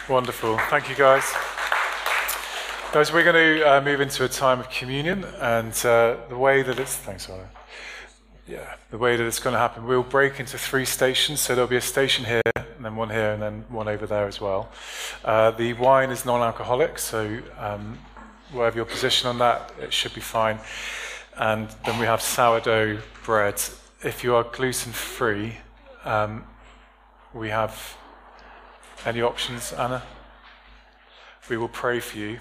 Wonderful. 0.09 0.57
Thank 0.69 0.89
you, 0.89 0.95
guys. 0.95 1.23
Guys, 2.91 3.13
we're 3.13 3.23
going 3.23 3.35
to 3.35 3.63
uh, 3.63 3.81
move 3.81 4.01
into 4.01 4.25
a 4.25 4.27
time 4.27 4.59
of 4.59 4.69
communion, 4.69 5.23
and 5.39 5.73
uh, 5.85 6.17
the 6.27 6.37
way 6.37 6.61
that 6.61 6.77
it's 6.77 6.97
thanks, 6.97 7.29
Ola. 7.29 7.47
Yeah, 8.47 8.75
the 8.89 8.97
way 8.97 9.15
that 9.15 9.25
it's 9.25 9.39
going 9.39 9.53
to 9.53 9.59
happen, 9.59 9.87
we'll 9.87 10.03
break 10.03 10.41
into 10.41 10.57
three 10.57 10.83
stations. 10.83 11.39
So 11.39 11.55
there'll 11.55 11.69
be 11.69 11.77
a 11.77 11.81
station 11.81 12.25
here, 12.25 12.41
and 12.57 12.83
then 12.83 12.97
one 12.97 13.09
here, 13.09 13.31
and 13.31 13.41
then 13.41 13.63
one 13.69 13.87
over 13.87 14.05
there 14.05 14.27
as 14.27 14.41
well. 14.41 14.69
Uh, 15.23 15.51
the 15.51 15.71
wine 15.71 16.09
is 16.09 16.25
non-alcoholic, 16.25 16.99
so 16.99 17.39
um, 17.57 17.97
wherever 18.51 18.75
your 18.75 18.85
position 18.85 19.29
on 19.29 19.37
that, 19.37 19.71
it 19.79 19.93
should 19.93 20.13
be 20.13 20.19
fine. 20.19 20.59
And 21.37 21.69
then 21.85 21.97
we 21.99 22.05
have 22.05 22.21
sourdough 22.21 22.99
bread. 23.23 23.61
If 24.03 24.23
you 24.23 24.35
are 24.35 24.43
gluten 24.43 24.91
free, 24.91 25.57
um, 26.03 26.43
we 27.33 27.49
have 27.49 27.97
any 29.05 29.21
options, 29.21 29.73
Anna? 29.73 30.03
We 31.49 31.57
will 31.57 31.69
pray 31.69 31.99
for 31.99 32.17
you. 32.17 32.39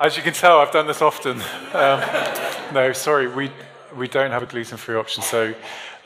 As 0.00 0.16
you 0.16 0.22
can 0.22 0.32
tell, 0.32 0.60
I've 0.60 0.70
done 0.70 0.86
this 0.86 1.02
often. 1.02 1.42
Um, 1.72 2.00
no, 2.72 2.92
sorry, 2.92 3.26
we, 3.26 3.50
we 3.96 4.06
don't 4.06 4.30
have 4.30 4.44
a 4.44 4.46
gluten 4.46 4.78
free 4.78 4.94
option. 4.94 5.24
So 5.24 5.54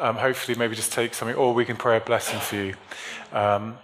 um, 0.03 0.17
hopefully 0.17 0.59
maybe 0.59 0.75
just 0.75 0.93
take 0.93 1.15
something, 1.15 1.37
or 1.37 1.55
we 1.55 1.65
can 1.65 1.77
pray 1.77 1.97
a 1.97 2.01
blessing 2.01 2.41
for 2.41 2.57
you. 2.57 2.75
Um, 3.33 3.79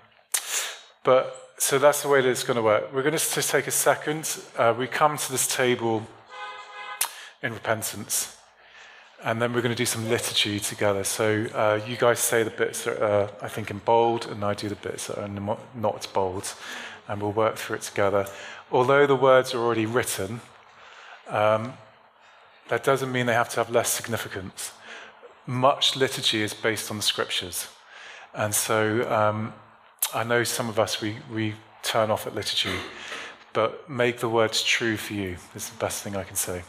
but 1.04 1.54
so 1.58 1.78
that's 1.78 2.02
the 2.02 2.08
way 2.08 2.20
that 2.20 2.28
it's 2.28 2.42
going 2.42 2.56
to 2.56 2.62
work. 2.62 2.92
We're 2.92 3.02
going 3.02 3.16
to 3.16 3.34
just 3.34 3.50
take 3.50 3.68
a 3.68 3.70
second. 3.70 4.38
Uh, 4.56 4.74
we 4.76 4.88
come 4.88 5.16
to 5.16 5.30
this 5.30 5.46
table 5.46 6.04
in 7.40 7.52
repentance, 7.54 8.36
and 9.22 9.40
then 9.40 9.52
we're 9.52 9.62
going 9.62 9.74
to 9.74 9.78
do 9.78 9.86
some 9.86 10.08
liturgy 10.08 10.58
together. 10.58 11.04
So 11.04 11.46
uh, 11.54 11.80
you 11.86 11.96
guys 11.96 12.18
say 12.18 12.42
the 12.42 12.50
bits 12.50 12.82
that 12.82 13.00
are, 13.00 13.30
I 13.40 13.46
think, 13.46 13.70
in 13.70 13.78
bold, 13.78 14.26
and 14.26 14.42
I 14.42 14.54
do 14.54 14.68
the 14.68 14.74
bits 14.74 15.06
that 15.06 15.18
are 15.18 15.56
not 15.76 16.08
bold, 16.12 16.52
and 17.06 17.22
we'll 17.22 17.30
work 17.30 17.54
through 17.56 17.76
it 17.76 17.82
together. 17.82 18.26
Although 18.72 19.06
the 19.06 19.16
words 19.16 19.54
are 19.54 19.58
already 19.58 19.86
written, 19.86 20.40
um, 21.28 21.74
that 22.70 22.82
doesn't 22.82 23.12
mean 23.12 23.26
they 23.26 23.34
have 23.34 23.50
to 23.50 23.56
have 23.58 23.70
less 23.70 23.88
significance 23.88 24.72
much 25.48 25.96
liturgy 25.96 26.42
is 26.42 26.52
based 26.52 26.90
on 26.90 26.98
the 26.98 27.02
scriptures. 27.02 27.68
And 28.34 28.54
so 28.54 29.10
um, 29.10 29.54
I 30.14 30.22
know 30.22 30.44
some 30.44 30.68
of 30.68 30.78
us, 30.78 31.00
we, 31.00 31.16
we 31.32 31.54
turn 31.82 32.10
off 32.10 32.26
at 32.26 32.34
liturgy, 32.34 32.76
but 33.54 33.88
make 33.88 34.18
the 34.18 34.28
words 34.28 34.62
true 34.62 34.98
for 34.98 35.14
you 35.14 35.38
is 35.54 35.70
the 35.70 35.78
best 35.78 36.02
thing 36.02 36.14
I 36.14 36.22
can 36.22 36.36
say. 36.36 36.62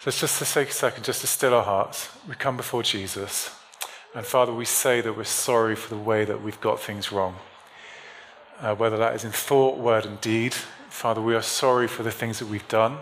So 0.00 0.08
it's 0.08 0.20
just 0.20 0.40
to 0.40 0.44
take 0.44 0.70
a 0.70 0.72
second, 0.72 1.04
just 1.04 1.20
to 1.20 1.28
still 1.28 1.54
our 1.54 1.62
hearts. 1.62 2.10
We 2.28 2.34
come 2.34 2.56
before 2.56 2.82
Jesus, 2.82 3.54
and 4.16 4.26
Father, 4.26 4.52
we 4.52 4.64
say 4.64 5.00
that 5.00 5.16
we're 5.16 5.24
sorry 5.24 5.76
for 5.76 5.94
the 5.94 6.00
way 6.00 6.24
that 6.24 6.42
we've 6.42 6.60
got 6.60 6.80
things 6.80 7.12
wrong. 7.12 7.36
Uh, 8.60 8.74
whether 8.74 8.96
that 8.96 9.14
is 9.14 9.24
in 9.24 9.30
thought, 9.30 9.78
word, 9.78 10.04
and 10.04 10.20
deed. 10.20 10.54
Father, 10.88 11.22
we 11.22 11.36
are 11.36 11.42
sorry 11.42 11.86
for 11.86 12.02
the 12.02 12.10
things 12.10 12.40
that 12.40 12.48
we've 12.48 12.66
done 12.66 12.98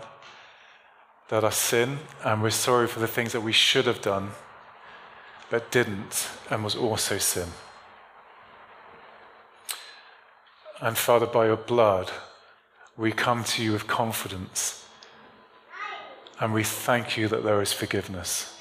that 1.29 1.45
are 1.45 1.53
sin, 1.53 1.99
and 2.25 2.43
we're 2.43 2.51
sorry 2.51 2.87
for 2.87 3.01
the 3.01 3.09
things 3.09 3.33
that 3.33 3.41
we 3.41 3.53
should 3.53 3.87
have 3.87 4.01
done 4.01 4.31
but 5.51 5.71
didn't 5.71 6.29
and 6.51 6.65
was 6.65 6.75
also 6.75 7.19
sin. 7.19 7.49
And 10.81 10.97
Father, 10.97 11.27
by 11.27 11.47
your 11.47 11.57
blood, 11.57 12.11
we 12.97 13.13
come 13.13 13.45
to 13.45 13.63
you 13.63 13.73
with 13.73 13.87
confidence 13.87 14.85
and 16.39 16.53
we 16.53 16.65
thank 16.65 17.17
you 17.17 17.29
that 17.29 17.45
there 17.45 17.63
is 17.63 17.73
forgiveness. 17.73 18.59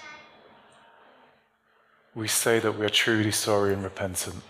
We 2.13 2.29
say 2.29 2.59
that 2.59 2.77
we 2.77 2.85
are 2.85 2.89
truly 2.89 3.31
sorry 3.31 3.73
and 3.73 3.83
repentant, 3.83 4.41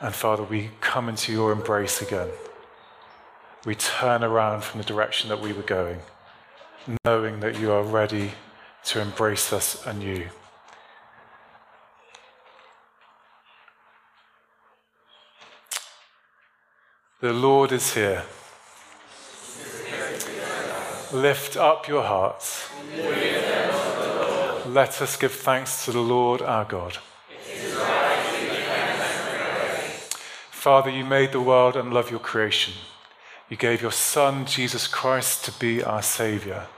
And 0.00 0.12
Father, 0.12 0.42
we 0.42 0.70
come 0.80 1.08
into 1.08 1.30
your 1.30 1.52
embrace 1.52 2.02
again. 2.02 2.30
We 3.64 3.76
turn 3.76 4.24
around 4.24 4.64
from 4.64 4.80
the 4.80 4.86
direction 4.86 5.28
that 5.28 5.40
we 5.40 5.52
were 5.52 5.62
going, 5.62 6.00
knowing 7.04 7.40
that 7.40 7.58
you 7.58 7.72
are 7.72 7.82
ready 7.82 8.32
to 8.84 9.00
embrace 9.00 9.52
us 9.52 9.86
anew. 9.86 10.24
The 17.20 17.32
Lord 17.32 17.70
is 17.70 17.94
here. 17.94 18.24
Lift 21.12 21.56
up 21.56 21.86
your 21.86 22.02
hearts. 22.02 22.68
Let 24.66 25.00
us 25.02 25.16
give 25.16 25.32
thanks 25.32 25.84
to 25.84 25.92
the 25.92 26.00
Lord 26.00 26.42
our 26.42 26.64
God. 26.64 26.98
Father, 30.50 30.90
you 30.90 31.04
made 31.04 31.32
the 31.32 31.40
world 31.40 31.76
and 31.76 31.92
love 31.92 32.10
your 32.10 32.20
creation. 32.20 32.72
You 33.52 33.58
gave 33.58 33.82
your 33.82 33.92
Son, 33.92 34.46
Jesus 34.46 34.86
Christ, 34.86 35.44
to 35.44 35.52
be 35.52 35.84
our 35.84 36.00
Saviour. 36.00 36.68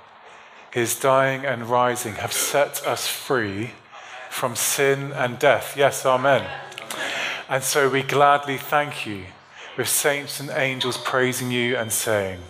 His 0.72 0.98
dying 0.98 1.46
and 1.46 1.70
rising 1.70 2.14
have 2.14 2.32
set 2.32 2.84
us 2.84 3.06
free 3.06 3.70
from 4.28 4.56
sin 4.56 5.12
and 5.12 5.38
death. 5.38 5.76
Yes, 5.76 6.04
Amen. 6.04 6.44
And 7.48 7.62
so 7.62 7.88
we 7.88 8.02
gladly 8.02 8.58
thank 8.58 9.06
you 9.06 9.26
with 9.78 9.88
saints 9.88 10.40
and 10.40 10.50
angels 10.50 10.96
praising 10.96 11.52
you 11.52 11.76
and 11.76 11.92
saying, 11.92 12.40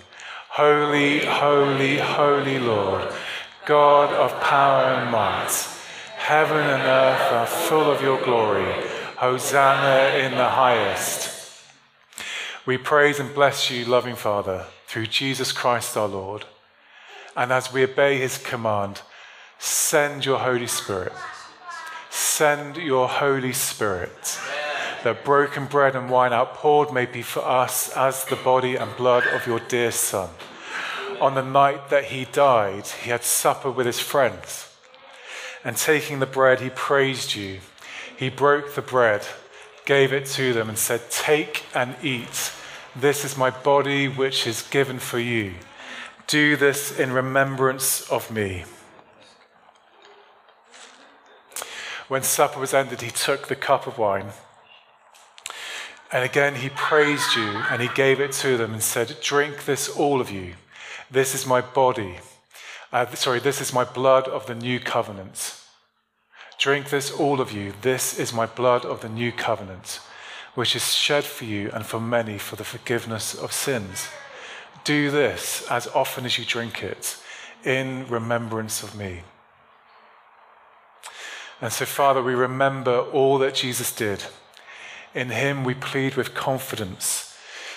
Holy, 0.48 1.26
holy, 1.26 1.98
holy 1.98 2.58
Lord, 2.58 3.12
God 3.66 4.10
of 4.14 4.40
power 4.40 4.84
and 4.84 5.10
might, 5.10 5.52
heaven 6.16 6.66
and 6.66 6.82
earth 6.82 7.30
are 7.30 7.46
full 7.46 7.90
of 7.90 8.00
your 8.00 8.24
glory. 8.24 8.72
Hosanna 9.16 10.16
in 10.16 10.30
the 10.30 10.48
highest. 10.48 11.33
We 12.66 12.78
praise 12.78 13.20
and 13.20 13.34
bless 13.34 13.70
you, 13.70 13.84
loving 13.84 14.16
Father, 14.16 14.66
through 14.86 15.08
Jesus 15.08 15.52
Christ 15.52 15.96
our 15.96 16.08
Lord. 16.08 16.46
And 17.36 17.52
as 17.52 17.72
we 17.72 17.84
obey 17.84 18.18
his 18.18 18.38
command, 18.38 19.02
send 19.58 20.24
your 20.24 20.38
Holy 20.38 20.66
Spirit. 20.66 21.12
Send 22.10 22.76
your 22.76 23.08
Holy 23.08 23.52
Spirit 23.52 24.38
that 25.04 25.24
broken 25.24 25.66
bread 25.66 25.94
and 25.94 26.08
wine 26.08 26.32
outpoured 26.32 26.90
may 26.90 27.04
be 27.04 27.20
for 27.20 27.44
us 27.44 27.94
as 27.94 28.24
the 28.24 28.36
body 28.36 28.76
and 28.76 28.96
blood 28.96 29.26
of 29.26 29.46
your 29.46 29.60
dear 29.60 29.92
Son. 29.92 30.30
On 31.20 31.34
the 31.34 31.42
night 31.42 31.90
that 31.90 32.04
he 32.04 32.24
died, 32.24 32.86
he 32.86 33.10
had 33.10 33.22
supper 33.22 33.70
with 33.70 33.84
his 33.84 34.00
friends. 34.00 34.74
And 35.62 35.76
taking 35.76 36.18
the 36.18 36.26
bread, 36.26 36.60
he 36.60 36.70
praised 36.70 37.34
you. 37.34 37.60
He 38.16 38.30
broke 38.30 38.74
the 38.74 38.82
bread, 38.82 39.26
gave 39.84 40.12
it 40.12 40.26
to 40.26 40.52
them, 40.52 40.68
and 40.68 40.78
said, 40.78 41.10
Take 41.10 41.64
and 41.74 41.94
eat. 42.02 42.52
This 42.96 43.24
is 43.24 43.36
my 43.36 43.50
body, 43.50 44.08
which 44.08 44.46
is 44.46 44.62
given 44.62 44.98
for 44.98 45.18
you. 45.18 45.54
Do 46.26 46.56
this 46.56 46.98
in 46.98 47.12
remembrance 47.12 48.08
of 48.10 48.30
me. 48.30 48.64
When 52.08 52.22
supper 52.22 52.60
was 52.60 52.74
ended, 52.74 53.00
he 53.00 53.10
took 53.10 53.48
the 53.48 53.56
cup 53.56 53.86
of 53.86 53.98
wine. 53.98 54.28
And 56.12 56.22
again, 56.22 56.54
he 56.54 56.68
praised 56.68 57.34
you 57.34 57.42
and 57.42 57.82
he 57.82 57.88
gave 57.88 58.20
it 58.20 58.32
to 58.32 58.56
them 58.56 58.72
and 58.72 58.82
said, 58.82 59.16
Drink 59.20 59.64
this, 59.64 59.88
all 59.88 60.20
of 60.20 60.30
you. 60.30 60.54
This 61.10 61.34
is 61.34 61.46
my 61.46 61.60
body. 61.60 62.18
Uh, 62.92 63.12
sorry, 63.14 63.40
this 63.40 63.60
is 63.60 63.72
my 63.72 63.84
blood 63.84 64.28
of 64.28 64.46
the 64.46 64.54
new 64.54 64.78
covenant. 64.78 65.60
Drink 66.58 66.90
this, 66.90 67.10
all 67.10 67.40
of 67.40 67.52
you. 67.52 67.74
This 67.82 68.18
is 68.18 68.32
my 68.32 68.46
blood 68.46 68.84
of 68.84 69.00
the 69.00 69.08
new 69.08 69.32
covenant, 69.32 70.00
which 70.54 70.76
is 70.76 70.94
shed 70.94 71.24
for 71.24 71.44
you 71.44 71.70
and 71.72 71.84
for 71.84 72.00
many 72.00 72.38
for 72.38 72.56
the 72.56 72.64
forgiveness 72.64 73.34
of 73.34 73.52
sins. 73.52 74.08
Do 74.84 75.10
this 75.10 75.66
as 75.70 75.86
often 75.88 76.24
as 76.24 76.38
you 76.38 76.44
drink 76.44 76.82
it 76.82 77.16
in 77.64 78.06
remembrance 78.08 78.82
of 78.82 78.94
me. 78.94 79.22
And 81.60 81.72
so, 81.72 81.86
Father, 81.86 82.22
we 82.22 82.34
remember 82.34 83.00
all 83.00 83.38
that 83.38 83.54
Jesus 83.54 83.94
did 83.94 84.24
in 85.14 85.30
him 85.30 85.64
we 85.64 85.74
plead 85.74 86.16
with 86.16 86.34
confidence 86.34 87.34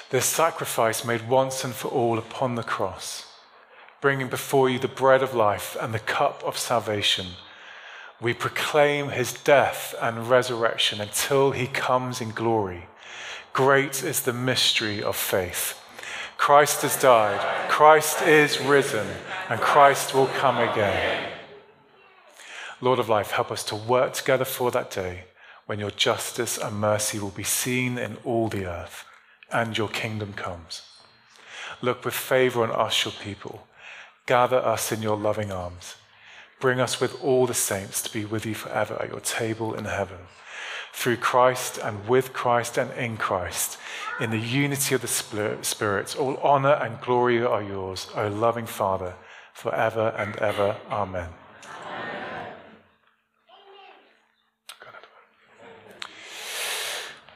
the 0.09 0.21
sacrifice 0.21 1.03
made 1.03 1.27
once 1.27 1.63
and 1.65 1.73
for 1.73 1.89
all 1.89 2.17
upon 2.17 2.55
the 2.55 2.63
cross, 2.63 3.25
bringing 3.99 4.29
before 4.29 4.69
you 4.69 4.79
the 4.79 4.87
bread 4.87 5.21
of 5.21 5.35
life 5.35 5.75
and 5.81 5.93
the 5.93 5.99
cup 5.99 6.41
of 6.45 6.57
salvation. 6.57 7.27
We 8.19 8.33
proclaim 8.33 9.09
his 9.09 9.33
death 9.33 9.93
and 10.01 10.29
resurrection 10.29 10.99
until 10.99 11.51
he 11.51 11.67
comes 11.67 12.19
in 12.19 12.31
glory. 12.31 12.87
Great 13.53 14.03
is 14.03 14.21
the 14.21 14.33
mystery 14.33 15.03
of 15.03 15.15
faith. 15.15 15.79
Christ 16.37 16.83
has 16.83 16.99
died, 16.99 17.69
Christ 17.69 18.21
is 18.21 18.59
risen, 18.59 19.07
and 19.49 19.59
Christ 19.59 20.13
will 20.13 20.27
come 20.27 20.57
again. 20.57 21.31
Lord 22.79 22.99
of 22.99 23.09
life, 23.09 23.31
help 23.31 23.51
us 23.51 23.63
to 23.65 23.75
work 23.75 24.13
together 24.13 24.45
for 24.45 24.69
that 24.71 24.91
day 24.91 25.25
when 25.65 25.79
your 25.79 25.91
justice 25.91 26.57
and 26.57 26.79
mercy 26.79 27.19
will 27.19 27.31
be 27.31 27.43
seen 27.43 27.97
in 27.97 28.17
all 28.23 28.47
the 28.47 28.65
earth 28.65 29.03
and 29.51 29.77
your 29.77 29.89
kingdom 29.89 30.33
comes. 30.33 30.83
Look 31.81 32.05
with 32.05 32.13
favor 32.13 32.63
on 32.63 32.71
us, 32.71 33.05
your 33.05 33.13
people. 33.13 33.67
Gather 34.25 34.57
us 34.57 34.91
in 34.91 35.01
your 35.01 35.17
loving 35.17 35.51
arms. 35.51 35.95
Bring 36.59 36.79
us 36.79 36.99
with 36.99 37.23
all 37.23 37.45
the 37.45 37.53
saints 37.53 38.01
to 38.01 38.11
be 38.11 38.25
with 38.25 38.45
you 38.45 38.55
forever 38.55 38.99
at 39.01 39.09
your 39.09 39.19
table 39.19 39.75
in 39.75 39.85
heaven. 39.85 40.17
Through 40.91 41.17
Christ 41.17 41.77
and 41.77 42.07
with 42.07 42.33
Christ 42.33 42.77
and 42.77 42.91
in 42.93 43.17
Christ, 43.17 43.77
in 44.19 44.31
the 44.31 44.39
unity 44.39 44.95
of 44.95 45.01
the 45.01 45.07
Spirit, 45.07 46.15
all 46.17 46.37
honor 46.37 46.73
and 46.73 46.99
glory 47.01 47.43
are 47.43 47.61
yours, 47.61 48.07
O 48.15 48.27
loving 48.27 48.65
Father, 48.65 49.13
forever 49.53 50.15
and 50.17 50.35
ever. 50.37 50.75
Amen. 50.89 51.29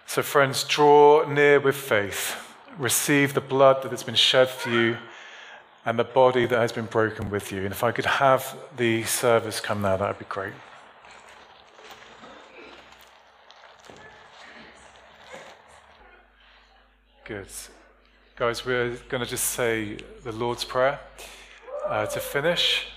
So, 0.08 0.22
friends, 0.22 0.66
draw 0.66 1.26
near 1.26 1.60
with 1.60 1.78
faith. 1.78 2.36
Receive 2.78 3.34
the 3.34 3.40
blood 3.40 3.84
that 3.84 3.92
has 3.92 4.04
been 4.04 4.16
shed 4.16 4.50
for 4.50 4.70
you 4.70 4.98
and 5.86 5.98
the 5.98 6.04
body 6.04 6.46
that 6.46 6.60
has 6.60 6.72
been 6.72 6.86
broken 6.86 7.30
with 7.30 7.52
you. 7.52 7.60
And 7.64 7.72
if 7.72 7.84
I 7.84 7.92
could 7.92 8.06
have 8.06 8.56
the 8.78 9.04
service 9.04 9.60
come 9.60 9.82
now, 9.82 9.98
that 9.98 10.08
would 10.08 10.20
be 10.20 10.26
great. 10.30 10.54
Good. 17.26 17.48
Guys, 18.36 18.66
we're 18.66 18.96
going 19.10 19.24
to 19.24 19.30
just 19.30 19.46
say 19.46 19.98
the 20.24 20.32
Lord's 20.32 20.64
Prayer 20.64 21.00
uh, 21.88 22.06
to 22.08 22.20
finish. 22.20 22.88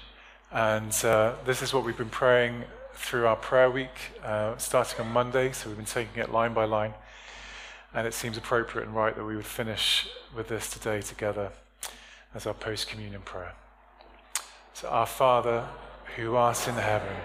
And 0.53 0.95
uh, 1.05 1.35
this 1.45 1.63
is 1.63 1.73
what 1.73 1.85
we've 1.85 1.97
been 1.97 2.11
praying 2.11 2.65
through 2.95 3.27
our 3.27 3.37
prayer 3.37 3.71
week, 3.71 4.13
uh, 4.23 4.57
starting 4.57 5.05
on 5.05 5.13
Monday. 5.13 5.53
So 5.53 5.69
we've 5.69 5.77
been 5.77 5.87
taking 5.87 6.23
it 6.23 6.31
line 6.31 6.53
by 6.53 6.65
line. 6.65 6.95
And 7.95 8.07
it 8.07 8.15
seems 8.15 8.37
appropriate 8.37 8.87
and 8.87 8.95
right 8.95 9.15
that 9.15 9.25
we 9.25 9.37
would 9.37 9.47
finish 9.47 10.09
with 10.35 10.49
this 10.49 10.69
today 10.69 11.01
together 11.01 11.51
as 12.35 12.47
our 12.47 12.55
post 12.55 12.89
communion 12.89 13.23
prayer. 13.23 13.55
So, 14.73 14.89
our 14.89 15.07
Father, 15.07 15.67
who 16.17 16.35
art 16.37 16.67
in 16.69 16.75
heaven, 16.75 17.17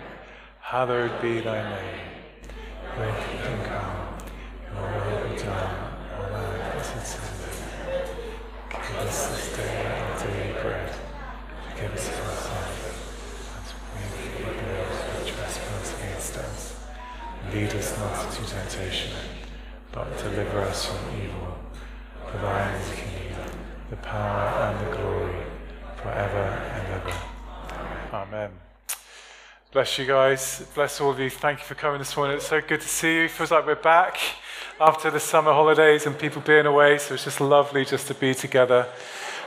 hallowed 0.61 1.21
be 1.21 1.39
thy 1.39 1.63
name. 1.63 1.99
Thy 2.97 3.25
kingdom 3.25 3.65
come, 3.65 4.17
your 4.73 4.81
will 4.83 5.29
be 5.29 5.37
done 5.37 5.93
on 6.19 6.31
earth 6.31 6.75
as 6.75 6.89
it 6.89 7.01
is 7.01 7.15
in 7.15 7.21
heaven. 7.21 8.09
Give 8.69 9.07
us 9.07 9.27
this 9.27 9.57
day 9.57 9.85
our 9.85 10.19
daily 10.19 10.61
bread. 10.61 10.93
Forgive 11.69 11.93
us 11.93 12.09
our 12.09 12.35
sins, 12.35 12.95
as 13.57 13.73
we 13.95 14.29
forgive 14.29 14.55
those 14.67 15.29
who 15.29 15.35
trespass 15.35 15.99
against 15.99 16.37
us. 16.37 16.75
Lead 17.53 17.73
us 17.73 17.97
not 17.97 18.25
into 18.25 18.51
temptation 18.51 19.11
but 19.91 20.17
deliver 20.17 20.61
us 20.61 20.85
from 20.85 21.21
evil. 21.21 21.57
For 22.31 22.37
thine 22.37 22.75
is 22.75 22.98
the 23.89 23.95
power, 23.97 24.71
and 24.71 24.87
the 24.87 24.97
glory, 24.97 25.43
forever 25.97 26.37
and 26.37 26.87
ever. 26.93 27.13
Amen. 28.13 28.51
Bless 29.71 29.97
you 29.97 30.05
guys. 30.05 30.67
Bless 30.75 31.01
all 31.01 31.09
of 31.09 31.19
you. 31.19 31.29
Thank 31.29 31.59
you 31.59 31.65
for 31.65 31.73
coming 31.73 31.97
this 31.97 32.15
morning. 32.15 32.37
It's 32.37 32.47
so 32.47 32.61
good 32.61 32.81
to 32.81 32.87
see 32.87 33.15
you. 33.15 33.23
It 33.23 33.31
feels 33.31 33.49
like 33.49 33.65
we're 33.65 33.75
back 33.75 34.17
after 34.79 35.09
the 35.09 35.19
summer 35.19 35.53
holidays 35.53 36.05
and 36.05 36.17
people 36.17 36.41
being 36.41 36.67
away, 36.67 36.99
so 36.99 37.15
it's 37.15 37.23
just 37.23 37.41
lovely 37.41 37.83
just 37.83 38.07
to 38.07 38.13
be 38.13 38.35
together. 38.35 38.87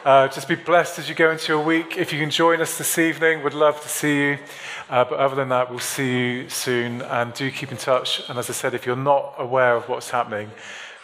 Uh, 0.05 0.27
just 0.27 0.49
be 0.49 0.57
blessed 0.57 0.99
as 0.99 1.09
you 1.09 1.15
go 1.15 1.31
into 1.31 1.53
your 1.53 1.65
week. 1.65 1.97
If 1.97 2.13
you 2.13 2.19
can 2.19 2.31
join 2.31 2.61
us 2.61 2.77
this 2.77 2.99
evening, 2.99 3.45
we'd 3.45 3.55
love 3.55 3.81
to 3.83 3.89
see 3.89 4.17
you. 4.17 4.39
Uh, 4.91 5.05
but 5.05 5.21
other 5.21 5.37
than 5.37 5.51
that, 5.51 5.71
we'll 5.71 5.79
see 5.79 6.11
you 6.11 6.49
soon. 6.49 7.03
And 7.03 7.33
do 7.33 7.49
keep 7.53 7.71
in 7.71 7.79
touch. 7.79 8.29
And 8.29 8.37
as 8.37 8.51
I 8.51 8.53
said, 8.53 8.75
if 8.75 8.85
you're 8.87 8.97
not 8.97 9.35
aware 9.39 9.77
of 9.77 9.89
what's 9.89 10.11
happening, 10.11 10.51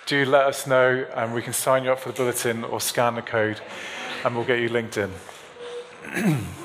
do 0.08 0.24
let 0.24 0.46
us 0.46 0.66
know 0.66 1.06
and 1.14 1.34
we 1.34 1.42
can 1.42 1.52
sign 1.52 1.84
you 1.84 1.92
up 1.92 2.00
for 2.00 2.08
the 2.08 2.14
bulletin 2.14 2.64
or 2.64 2.80
scan 2.80 3.14
the 3.14 3.20
code 3.20 3.60
and 4.24 4.34
we'll 4.34 4.44
get 4.44 4.58
you 4.58 4.70
linked 4.70 4.96
in. 4.96 5.12